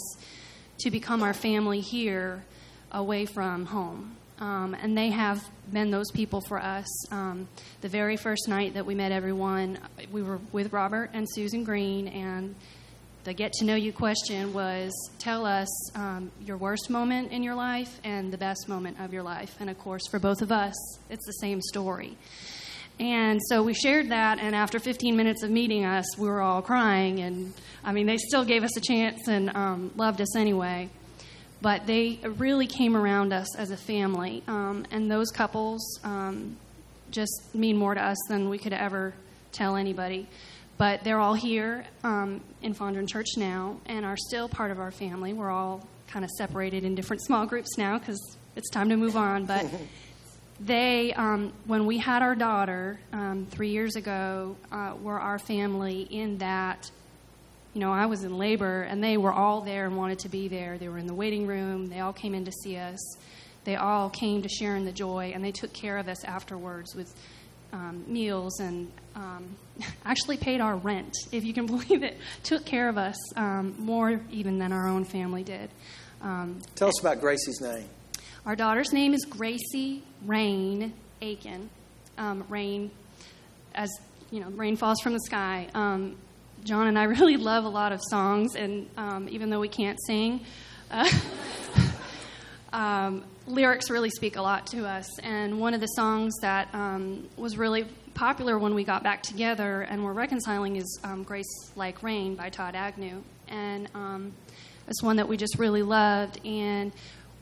to 0.80 0.92
become 0.92 1.22
our 1.22 1.34
family 1.34 1.82
here 1.82 2.44
away 2.92 3.26
from 3.26 3.66
home. 3.66 4.16
Um, 4.40 4.74
and 4.74 4.98
they 4.98 5.10
have 5.10 5.44
been 5.72 5.92
those 5.92 6.12
people 6.12 6.42
for 6.42 6.60
us. 6.60 7.12
Um, 7.12 7.48
the 7.82 7.90
very 7.90 8.16
first 8.16 8.48
night 8.48 8.76
that 8.76 8.86
we 8.86 8.96
met 8.96 9.12
everyone, 9.12 9.80
we 10.12 10.24
were 10.24 10.40
with 10.54 10.72
Robert 10.72 11.10
and 11.14 11.28
Susan 11.30 11.64
Green, 11.66 12.08
and 12.08 12.56
the 13.26 13.34
get 13.34 13.52
to 13.54 13.66
know 13.66 13.76
you 13.76 13.92
question 13.92 14.54
was 14.54 14.92
tell 15.20 15.46
us 15.46 15.68
um, 15.94 16.32
your 16.46 16.56
worst 16.56 16.90
moment 16.90 17.34
in 17.34 17.44
your 17.44 17.56
life 17.56 18.00
and 18.06 18.32
the 18.32 18.38
best 18.38 18.70
moment 18.70 19.02
of 19.02 19.12
your 19.12 19.24
life. 19.24 19.58
And 19.60 19.70
of 19.70 19.78
course, 19.78 20.08
for 20.10 20.20
both 20.20 20.42
of 20.42 20.54
us, 20.54 20.76
it's 21.10 21.26
the 21.26 21.34
same 21.34 21.62
story. 21.62 22.18
And 22.98 23.42
so 23.50 23.64
we 23.64 23.74
shared 23.74 24.10
that, 24.10 24.40
and 24.40 24.56
after 24.56 24.80
15 24.80 25.16
minutes 25.16 25.44
of 25.44 25.50
meeting 25.50 25.86
us, 25.86 26.18
we 26.18 26.28
were 26.28 26.42
all 26.42 26.62
crying. 26.62 27.20
And 27.20 27.54
I 27.84 27.92
mean, 27.92 28.08
they 28.08 28.18
still 28.18 28.46
gave 28.46 28.64
us 28.64 28.76
a 28.78 28.82
chance 28.82 29.28
and 29.28 29.54
um, 29.56 29.92
loved 29.98 30.22
us 30.22 30.36
anyway 30.38 30.90
but 31.62 31.86
they 31.86 32.20
really 32.38 32.68
came 32.68 32.96
around 32.96 33.34
us 33.34 33.56
as 33.58 33.72
a 33.72 33.78
family. 33.78 34.44
Um, 34.48 34.86
and 34.92 35.12
those 35.12 35.30
couples 35.32 36.00
um, 36.04 36.58
just 37.12 37.54
mean 37.54 37.78
more 37.78 37.94
to 37.94 38.02
us 38.02 38.18
than 38.30 38.50
we 38.50 38.58
could 38.58 38.74
ever 38.74 39.14
tell 39.52 39.76
anybody. 39.76 40.28
But 40.78 41.04
they're 41.04 41.20
all 41.20 41.34
here 41.34 41.86
um, 42.04 42.42
in 42.62 42.74
Fondren 42.74 43.08
Church 43.08 43.28
now 43.36 43.82
and 43.86 44.06
are 44.06 44.16
still 44.16 44.48
part 44.48 44.72
of 44.72 44.80
our 44.80 44.92
family. 44.92 45.34
We're 45.34 45.52
all 45.52 45.86
kind 46.08 46.24
of 46.24 46.32
separated 46.32 46.86
in 46.86 46.96
different 46.96 47.22
small 47.24 47.46
groups 47.46 47.78
now 47.78 48.00
because 48.00 48.38
it's 48.56 48.70
time 48.70 48.90
to 48.90 48.96
move 48.96 49.18
on. 49.18 49.46
But 49.46 49.66
they, 50.62 51.14
um, 51.14 51.52
when 51.66 51.86
we 51.86 51.98
had 51.98 52.22
our 52.22 52.36
daughter 52.36 53.00
um, 53.12 53.48
three 53.52 53.72
years 53.72 53.98
ago, 53.98 54.56
uh, 54.72 54.94
were 55.02 55.20
our 55.20 55.38
family 55.38 56.02
in 56.10 56.38
that 56.38 56.90
you 57.74 57.82
know, 57.82 57.92
I 57.92 58.08
was 58.08 58.24
in 58.24 58.38
labor, 58.38 58.82
and 58.82 59.04
they 59.04 59.18
were 59.18 59.32
all 59.32 59.62
there 59.62 59.86
and 59.86 59.96
wanted 59.96 60.20
to 60.20 60.30
be 60.30 60.48
there. 60.48 60.78
They 60.78 60.90
were 60.90 60.98
in 60.98 61.08
the 61.08 61.14
waiting 61.14 61.46
room. 61.46 61.88
They 61.88 62.00
all 62.00 62.14
came 62.14 62.34
in 62.34 62.46
to 62.46 62.52
see 62.52 62.78
us. 62.78 63.00
They 63.64 63.76
all 63.76 64.10
came 64.10 64.42
to 64.42 64.50
share 64.50 64.76
in 64.76 64.86
the 64.86 64.92
joy, 64.92 65.32
and 65.36 65.44
they 65.44 65.52
took 65.52 65.74
care 65.74 65.98
of 65.98 66.08
us 66.08 66.24
afterwards 66.24 66.96
with 66.96 67.14
um, 67.72 68.04
meals 68.08 68.60
and 68.60 68.92
um, 69.16 69.56
actually 70.06 70.38
paid 70.38 70.62
our 70.62 70.78
rent, 70.78 71.16
if 71.32 71.44
you 71.44 71.54
can 71.54 71.66
believe 71.68 72.04
it. 72.04 72.18
Took 72.44 72.66
care 72.66 72.90
of 72.90 72.98
us 72.98 73.18
um, 73.38 73.76
more 73.78 74.20
even 74.32 74.58
than 74.58 74.72
our 74.72 74.88
own 74.88 75.06
family 75.06 75.44
did. 75.44 75.70
Um, 76.22 76.60
Tell 76.76 76.90
us 76.90 77.00
about 77.00 77.22
Gracie's 77.22 77.62
name. 77.62 77.88
Our 78.46 78.56
daughter's 78.56 78.92
name 78.92 79.14
is 79.14 79.26
Gracie 79.26 80.04
Rain 80.26 80.94
Aiken. 81.22 81.70
Um, 82.18 82.46
rain, 82.50 82.92
as 83.76 83.90
you 84.32 84.40
know, 84.40 84.50
rain 84.50 84.76
falls 84.76 85.00
from 85.02 85.14
the 85.14 85.20
sky. 85.20 85.68
John 86.64 86.88
and 86.88 86.98
I 86.98 87.04
really 87.04 87.38
love 87.52 87.66
a 87.66 87.70
lot 87.70 87.92
of 87.92 88.02
songs, 88.10 88.56
and 88.56 88.90
um, 88.98 89.28
even 89.30 89.50
though 89.50 89.60
we 89.60 89.70
can't 89.70 90.00
sing, 90.06 90.42
uh, 90.92 91.10
um, 92.74 93.24
lyrics 93.48 93.90
really 93.90 94.10
speak 94.10 94.36
a 94.36 94.42
lot 94.42 94.68
to 94.68 94.88
us. 94.88 95.20
And 95.20 95.60
one 95.60 95.74
of 95.74 95.82
the 95.82 95.88
songs 95.88 96.34
that 96.42 96.74
um, 96.74 97.28
was 97.36 97.58
really 97.58 97.86
popular 98.14 98.58
when 98.60 98.76
we 98.76 98.84
got 98.84 99.02
back 99.02 99.24
together 99.24 99.82
and 99.82 100.04
we're 100.04 100.14
reconciling 100.14 100.76
is 100.76 101.00
um, 101.04 101.24
Grace 101.24 101.72
Like 101.76 102.04
Rain 102.04 102.36
by 102.36 102.50
Todd 102.50 102.76
Agnew. 102.76 103.24
And 103.48 103.90
um, 103.96 104.34
it's 104.88 105.02
one 105.02 105.16
that 105.18 105.28
we 105.28 105.38
just 105.38 105.58
really 105.58 105.84
loved. 105.84 106.46
And 106.46 106.92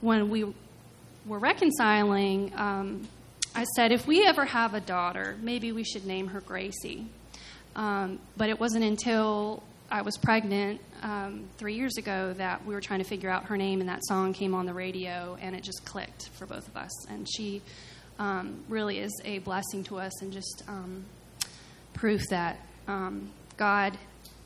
when 0.01 0.29
we 0.29 0.45
were 1.25 1.39
reconciling, 1.39 2.53
um, 2.55 3.07
I 3.55 3.63
said, 3.75 3.91
if 3.91 4.05
we 4.07 4.25
ever 4.25 4.45
have 4.45 4.73
a 4.73 4.79
daughter, 4.79 5.35
maybe 5.41 5.71
we 5.71 5.83
should 5.83 6.05
name 6.05 6.27
her 6.27 6.41
Gracie. 6.41 7.07
Um, 7.77 8.19
but 8.35 8.49
it 8.49 8.59
wasn't 8.59 8.83
until 8.83 9.63
I 9.89 10.01
was 10.01 10.17
pregnant 10.17 10.81
um, 11.03 11.45
three 11.57 11.75
years 11.75 11.97
ago 11.97 12.33
that 12.33 12.65
we 12.65 12.73
were 12.73 12.81
trying 12.81 12.99
to 12.99 13.05
figure 13.05 13.29
out 13.29 13.45
her 13.45 13.55
name, 13.55 13.79
and 13.79 13.89
that 13.89 14.03
song 14.03 14.33
came 14.33 14.53
on 14.53 14.65
the 14.65 14.73
radio, 14.73 15.37
and 15.39 15.55
it 15.55 15.63
just 15.63 15.85
clicked 15.85 16.29
for 16.29 16.45
both 16.45 16.67
of 16.67 16.75
us. 16.75 17.07
And 17.07 17.27
she 17.29 17.61
um, 18.19 18.63
really 18.67 18.99
is 18.99 19.13
a 19.23 19.39
blessing 19.39 19.83
to 19.85 19.99
us, 19.99 20.21
and 20.21 20.33
just 20.33 20.63
um, 20.67 21.05
proof 21.93 22.27
that 22.29 22.59
um, 22.87 23.29
God 23.55 23.97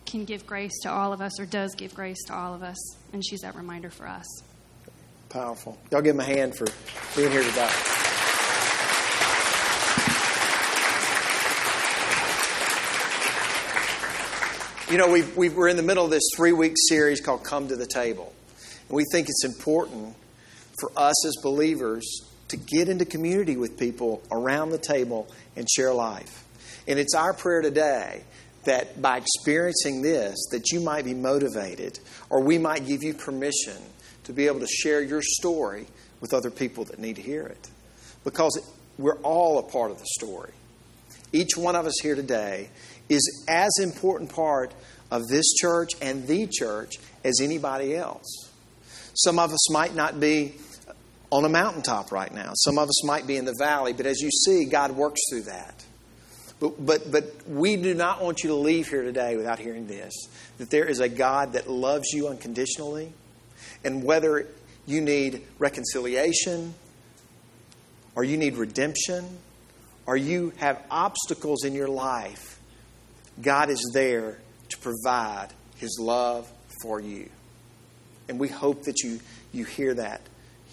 can 0.06 0.26
give 0.26 0.46
grace 0.46 0.78
to 0.84 0.92
all 0.92 1.14
of 1.14 1.22
us, 1.22 1.40
or 1.40 1.46
does 1.46 1.74
give 1.76 1.96
grace 1.96 2.22
to 2.28 2.36
all 2.36 2.54
of 2.54 2.62
us, 2.64 2.78
and 3.14 3.26
she's 3.26 3.42
that 3.42 3.56
reminder 3.56 3.90
for 3.90 4.08
us. 4.08 4.28
Powerful. 5.30 5.78
Y'all 5.90 6.02
give 6.02 6.16
him 6.16 6.20
a 6.20 6.26
hand 6.26 6.58
for 6.58 6.68
being 7.16 7.32
here 7.32 7.44
today. 7.44 7.70
You 14.92 14.98
know, 14.98 15.10
we 15.10 15.22
we 15.22 15.48
are 15.48 15.70
in 15.70 15.78
the 15.78 15.84
middle 15.84 16.04
of 16.04 16.12
this 16.12 16.32
three 16.36 16.52
week 16.52 16.74
series 16.90 17.22
called 17.22 17.46
Come 17.46 17.70
to 17.70 17.78
the 17.78 17.88
Table. 17.88 18.34
And 18.90 18.96
we 18.98 19.06
think 19.10 19.30
it's 19.30 19.46
important 19.46 20.18
for 20.82 20.92
us 20.98 21.26
as 21.26 21.34
believers 21.42 22.04
to 22.50 22.58
get 22.58 22.90
into 22.90 23.06
community 23.06 23.56
with 23.56 23.80
people 23.80 24.22
around 24.34 24.72
the 24.72 24.78
table 24.78 25.30
and 25.56 25.66
share 25.70 25.94
life. 25.94 26.44
And 26.90 27.00
it's 27.00 27.16
our 27.16 27.34
prayer 27.34 27.62
today 27.62 28.24
that 28.66 29.02
by 29.02 29.20
experiencing 29.20 30.02
this, 30.02 30.36
that 30.52 30.74
you 30.74 30.82
might 30.82 31.06
be 31.06 31.14
motivated 31.14 31.98
or 32.30 32.42
we 32.42 32.58
might 32.58 32.86
give 32.86 33.02
you 33.02 33.14
permission 33.14 33.78
to 34.26 34.34
be 34.34 34.48
able 34.48 34.60
to 34.60 34.68
share 34.68 35.02
your 35.02 35.22
story 35.22 35.88
with 36.20 36.34
other 36.34 36.52
people 36.52 36.84
that 36.84 37.00
need 37.00 37.16
to 37.16 37.22
hear 37.22 37.48
it. 37.48 37.70
Because 38.26 38.60
we're 38.98 39.20
all 39.20 39.58
a 39.58 39.64
part 39.64 39.92
of 39.92 40.00
the 40.00 40.08
story. 40.20 40.52
Each 41.34 41.56
one 41.56 41.78
of 41.78 41.86
us 41.86 41.96
here 42.02 42.16
today 42.16 42.70
is 43.12 43.46
as 43.48 43.72
important 43.82 44.34
part 44.34 44.74
of 45.12 45.28
this 45.28 45.54
church 45.54 45.92
and 46.02 46.26
the 46.28 46.48
church 46.48 46.96
as 47.24 47.40
anybody 47.42 47.96
else. 47.96 48.50
Some 49.14 49.40
of 49.40 49.52
us 49.52 49.72
might 49.72 49.94
not 49.94 50.20
be 50.20 50.56
on 51.32 51.46
a 51.46 51.50
mountaintop 51.50 52.12
right 52.12 52.34
now. 52.34 52.52
Some 52.56 52.78
of 52.78 52.88
us 52.88 53.06
might 53.06 53.28
be 53.28 53.38
in 53.38 53.46
the 53.46 53.56
valley, 53.58 53.94
but 53.94 54.06
as 54.06 54.20
you 54.20 54.30
see, 54.30 54.66
God 54.66 54.92
works 54.92 55.22
through 55.30 55.44
that. 55.44 55.84
But, 56.60 56.86
but, 56.86 57.12
but 57.12 57.48
we 57.48 57.76
do 57.76 57.94
not 57.94 58.22
want 58.22 58.44
you 58.44 58.50
to 58.50 58.56
leave 58.56 58.88
here 58.88 59.02
today 59.02 59.36
without 59.36 59.60
hearing 59.60 59.88
this 59.88 60.14
that 60.60 60.70
there 60.70 60.86
is 60.86 61.00
a 61.00 61.10
God 61.10 61.54
that 61.54 61.68
loves 61.68 62.12
you 62.14 62.28
unconditionally. 62.28 63.12
And 63.84 64.04
whether 64.04 64.48
you 64.86 65.02
need 65.02 65.42
reconciliation, 65.58 66.76
or 68.16 68.24
you 68.24 68.38
need 68.38 68.58
redemption, 68.58 69.26
or 70.06 70.16
you 70.16 70.54
have 70.58 70.80
obstacles 70.92 71.64
in 71.64 71.74
your 71.74 71.88
life, 71.88 72.60
God 73.40 73.70
is 73.70 73.92
there 73.94 74.40
to 74.70 74.78
provide 74.80 75.50
His 75.78 75.98
love 76.00 76.52
for 76.82 77.00
you. 77.00 77.30
And 78.28 78.40
we 78.40 78.48
hope 78.48 78.84
that 78.84 79.02
you, 79.02 79.20
you 79.52 79.66
hear 79.66 79.94
that. 79.94 80.22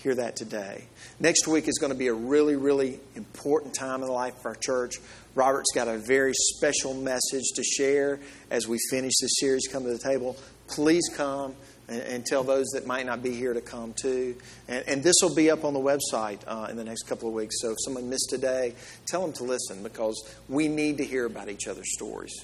Hear 0.02 0.14
that 0.14 0.36
today. 0.36 0.84
Next 1.18 1.48
week 1.48 1.66
is 1.66 1.78
going 1.78 1.92
to 1.92 1.98
be 1.98 2.06
a 2.06 2.14
really, 2.14 2.54
really 2.54 3.00
important 3.16 3.74
time 3.74 4.00
in 4.02 4.06
the 4.06 4.12
life 4.12 4.38
of 4.38 4.46
our 4.46 4.54
church. 4.54 4.94
Robert's 5.34 5.72
got 5.74 5.88
a 5.88 5.98
very 5.98 6.34
special 6.34 6.94
message 6.94 7.44
to 7.56 7.64
share 7.64 8.20
as 8.50 8.68
we 8.68 8.78
finish 8.90 9.12
this 9.20 9.32
series, 9.40 9.66
Come 9.66 9.82
to 9.82 9.88
the 9.88 9.98
Table. 9.98 10.36
Please 10.68 11.10
come 11.12 11.56
and, 11.88 12.02
and 12.02 12.26
tell 12.26 12.44
those 12.44 12.66
that 12.74 12.86
might 12.86 13.06
not 13.06 13.22
be 13.22 13.34
here 13.34 13.54
to 13.54 13.60
come 13.60 13.94
too. 13.94 14.36
And, 14.68 14.84
and 14.88 15.02
this 15.02 15.14
will 15.22 15.34
be 15.34 15.50
up 15.50 15.64
on 15.64 15.74
the 15.74 15.80
website 15.80 16.40
uh, 16.46 16.68
in 16.70 16.76
the 16.76 16.84
next 16.84 17.04
couple 17.04 17.28
of 17.28 17.34
weeks. 17.34 17.56
So 17.60 17.70
if 17.70 17.76
someone 17.84 18.08
missed 18.08 18.28
today, 18.30 18.74
tell 19.06 19.22
them 19.22 19.32
to 19.34 19.44
listen 19.44 19.82
because 19.82 20.16
we 20.48 20.68
need 20.68 20.98
to 20.98 21.04
hear 21.04 21.26
about 21.26 21.48
each 21.48 21.66
other's 21.66 21.92
stories. 21.94 22.34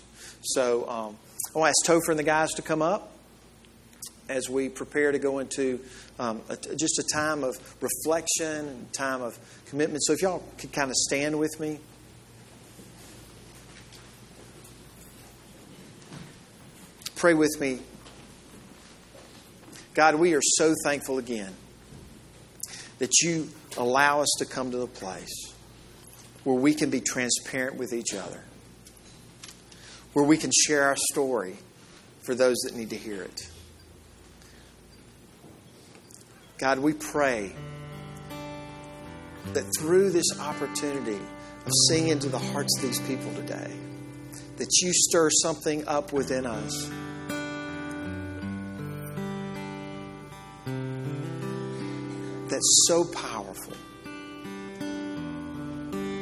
So 0.42 0.88
um, 0.88 1.16
I 1.54 1.58
want 1.58 1.74
to 1.74 1.92
ask 1.92 1.92
Topher 1.92 2.10
and 2.10 2.18
the 2.18 2.24
guys 2.24 2.52
to 2.52 2.62
come 2.62 2.82
up 2.82 3.10
as 4.28 4.48
we 4.48 4.68
prepare 4.68 5.12
to 5.12 5.18
go 5.18 5.38
into 5.38 5.80
um, 6.18 6.40
a, 6.48 6.56
just 6.76 6.98
a 6.98 7.04
time 7.12 7.44
of 7.44 7.56
reflection 7.82 8.68
and 8.68 8.92
time 8.92 9.22
of 9.22 9.38
commitment. 9.66 10.02
So 10.04 10.14
if 10.14 10.22
y'all 10.22 10.42
could 10.58 10.72
kind 10.72 10.90
of 10.90 10.96
stand 10.96 11.38
with 11.38 11.60
me. 11.60 11.78
Pray 17.16 17.34
with 17.34 17.58
me. 17.60 17.80
God, 19.94 20.16
we 20.16 20.34
are 20.34 20.42
so 20.42 20.74
thankful 20.84 21.18
again 21.18 21.52
that 22.98 23.10
you 23.22 23.48
allow 23.76 24.20
us 24.20 24.28
to 24.38 24.44
come 24.44 24.72
to 24.72 24.76
the 24.76 24.88
place 24.88 25.52
where 26.42 26.56
we 26.56 26.74
can 26.74 26.90
be 26.90 27.00
transparent 27.00 27.76
with 27.76 27.92
each 27.92 28.12
other, 28.12 28.40
where 30.12 30.24
we 30.24 30.36
can 30.36 30.50
share 30.52 30.82
our 30.82 30.96
story 31.12 31.56
for 32.24 32.34
those 32.34 32.56
that 32.64 32.74
need 32.74 32.90
to 32.90 32.96
hear 32.96 33.22
it. 33.22 33.48
God, 36.58 36.80
we 36.80 36.92
pray 36.92 37.52
that 39.52 39.64
through 39.78 40.10
this 40.10 40.40
opportunity 40.40 41.20
of 41.66 41.72
seeing 41.88 42.08
into 42.08 42.28
the 42.28 42.38
hearts 42.38 42.76
of 42.78 42.82
these 42.82 43.00
people 43.00 43.32
today, 43.34 43.70
that 44.56 44.68
you 44.80 44.92
stir 44.92 45.30
something 45.30 45.86
up 45.86 46.12
within 46.12 46.46
us. 46.46 46.90
That's 52.64 52.88
so 52.88 53.04
powerful 53.04 53.74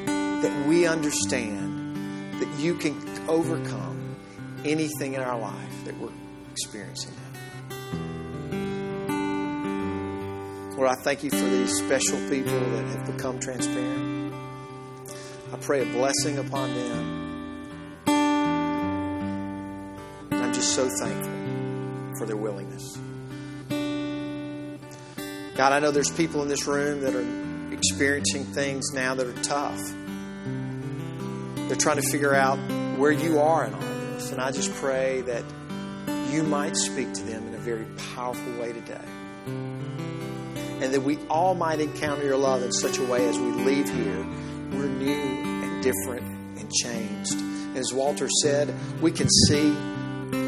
that 0.09 0.66
we 0.66 0.88
understand 0.88 1.95
that 2.40 2.49
you 2.59 2.74
can 2.74 2.97
overcome 3.28 4.16
anything 4.64 5.14
in 5.14 5.20
our 5.20 5.38
life 5.38 5.84
that 5.84 5.97
we're 6.01 6.11
experiencing 6.51 7.12
now. 7.14 7.22
Lord, 10.76 10.88
I 10.88 10.97
thank 11.05 11.22
you 11.22 11.30
for 11.30 11.36
these 11.36 11.78
special 11.78 12.18
people 12.28 12.59
that 12.59 12.86
have 12.86 13.16
become 13.16 13.38
transparent. 13.38 14.34
I 15.53 15.57
pray 15.59 15.82
a 15.82 15.93
blessing 15.93 16.38
upon 16.38 16.74
them. 16.74 18.03
I'm 20.32 20.53
just 20.53 20.74
so 20.74 20.88
thankful 20.88 22.18
for 22.18 22.26
their 22.26 22.36
willingness. 22.36 22.99
God, 25.62 25.72
I 25.72 25.78
know 25.78 25.92
there's 25.92 26.10
people 26.10 26.42
in 26.42 26.48
this 26.48 26.66
room 26.66 27.02
that 27.02 27.14
are 27.14 27.72
experiencing 27.72 28.42
things 28.46 28.92
now 28.92 29.14
that 29.14 29.24
are 29.24 29.42
tough. 29.44 29.80
They're 31.68 31.76
trying 31.76 32.02
to 32.02 32.10
figure 32.10 32.34
out 32.34 32.56
where 32.98 33.12
you 33.12 33.38
are 33.38 33.66
in 33.66 33.72
all 33.72 33.80
this. 33.80 34.32
And 34.32 34.40
I 34.40 34.50
just 34.50 34.74
pray 34.74 35.20
that 35.20 35.44
you 36.32 36.42
might 36.42 36.76
speak 36.76 37.12
to 37.12 37.22
them 37.22 37.46
in 37.46 37.54
a 37.54 37.58
very 37.58 37.86
powerful 38.16 38.52
way 38.60 38.72
today. 38.72 39.04
And 39.46 40.92
that 40.94 41.02
we 41.02 41.18
all 41.30 41.54
might 41.54 41.78
encounter 41.78 42.24
your 42.24 42.38
love 42.38 42.64
in 42.64 42.72
such 42.72 42.98
a 42.98 43.04
way 43.04 43.28
as 43.28 43.38
we 43.38 43.52
leave 43.52 43.88
here, 43.88 44.26
we're 44.72 44.88
new 44.88 45.12
and 45.12 45.80
different 45.80 46.26
and 46.58 46.72
changed. 46.72 47.36
As 47.76 47.92
Walter 47.92 48.28
said, 48.42 48.74
we 49.00 49.12
can 49.12 49.28
see 49.46 49.72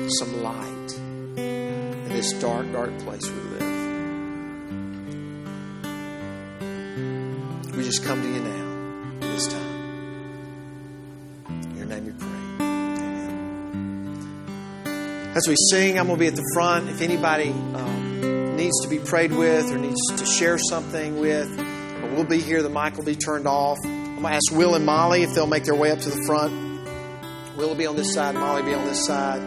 some 0.09 0.43
light 0.43 0.93
in 1.37 2.09
this 2.09 2.33
dark, 2.33 2.73
dark 2.73 2.99
place 2.99 3.31
we 3.31 3.37
live. 3.37 3.54
Just 7.95 8.07
come 8.07 8.23
to 8.23 8.29
you 8.29 8.41
now, 8.41 9.21
this 9.21 9.47
time. 9.47 9.61
In 11.49 11.77
your 11.77 11.87
name 11.87 12.07
we 12.07 12.13
pray. 12.13 12.29
Amen. 12.59 14.13
As 15.37 15.47
we 15.47 15.55
sing, 15.71 15.97
I'm 15.99 16.07
going 16.07 16.19
to 16.19 16.21
be 16.21 16.27
at 16.27 16.35
the 16.35 16.51
front. 16.55 16.89
If 16.89 17.03
anybody 17.03 17.51
um, 17.51 18.57
needs 18.57 18.81
to 18.81 18.89
be 18.89 18.99
prayed 18.99 19.31
with 19.33 19.71
or 19.71 19.79
needs 19.79 20.01
to 20.17 20.27
share 20.27 20.59
something 20.59 21.21
with, 21.21 21.49
we'll 22.15 22.25
be 22.25 22.41
here. 22.41 22.63
The 22.63 22.69
mic 22.69 22.97
will 22.97 23.05
be 23.05 23.15
turned 23.15 23.47
off. 23.47 23.79
I'm 23.85 24.23
going 24.23 24.23
to 24.25 24.29
ask 24.31 24.51
Will 24.51 24.75
and 24.75 24.85
Molly 24.85 25.23
if 25.23 25.33
they'll 25.35 25.47
make 25.47 25.63
their 25.65 25.77
way 25.77 25.93
up 25.93 26.01
to 26.01 26.11
the 26.11 26.25
front. 26.27 26.53
Will 27.57 27.69
will 27.69 27.77
be 27.77 27.87
on 27.87 27.95
this 27.95 28.13
side, 28.13 28.35
Molly 28.35 28.63
will 28.63 28.71
be 28.71 28.75
on 28.75 28.87
this 28.87 29.07
side. 29.07 29.41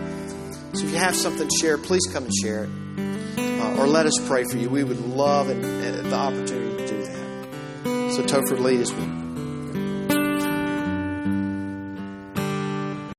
So 0.74 0.86
if 0.86 0.91
you 0.91 0.98
have 0.98 1.18
something 1.18 1.50
to 1.50 1.56
share, 1.60 1.78
please 1.78 2.06
come 2.14 2.24
and 2.24 2.34
share 2.41 2.64
it. 2.64 2.70
Uh, 3.38 3.76
or 3.80 3.88
let 3.88 4.06
us 4.06 4.18
pray 4.26 4.45
for 4.45 4.56
you. 4.56 4.70
We 4.70 4.86
would 4.86 5.02
love 5.02 5.50
uh, 5.50 5.54
the 5.54 6.16
opportunity. 6.16 6.77
So 8.18 8.24
Topher, 8.24 8.59
lead 8.59 8.82
us. 8.82 9.16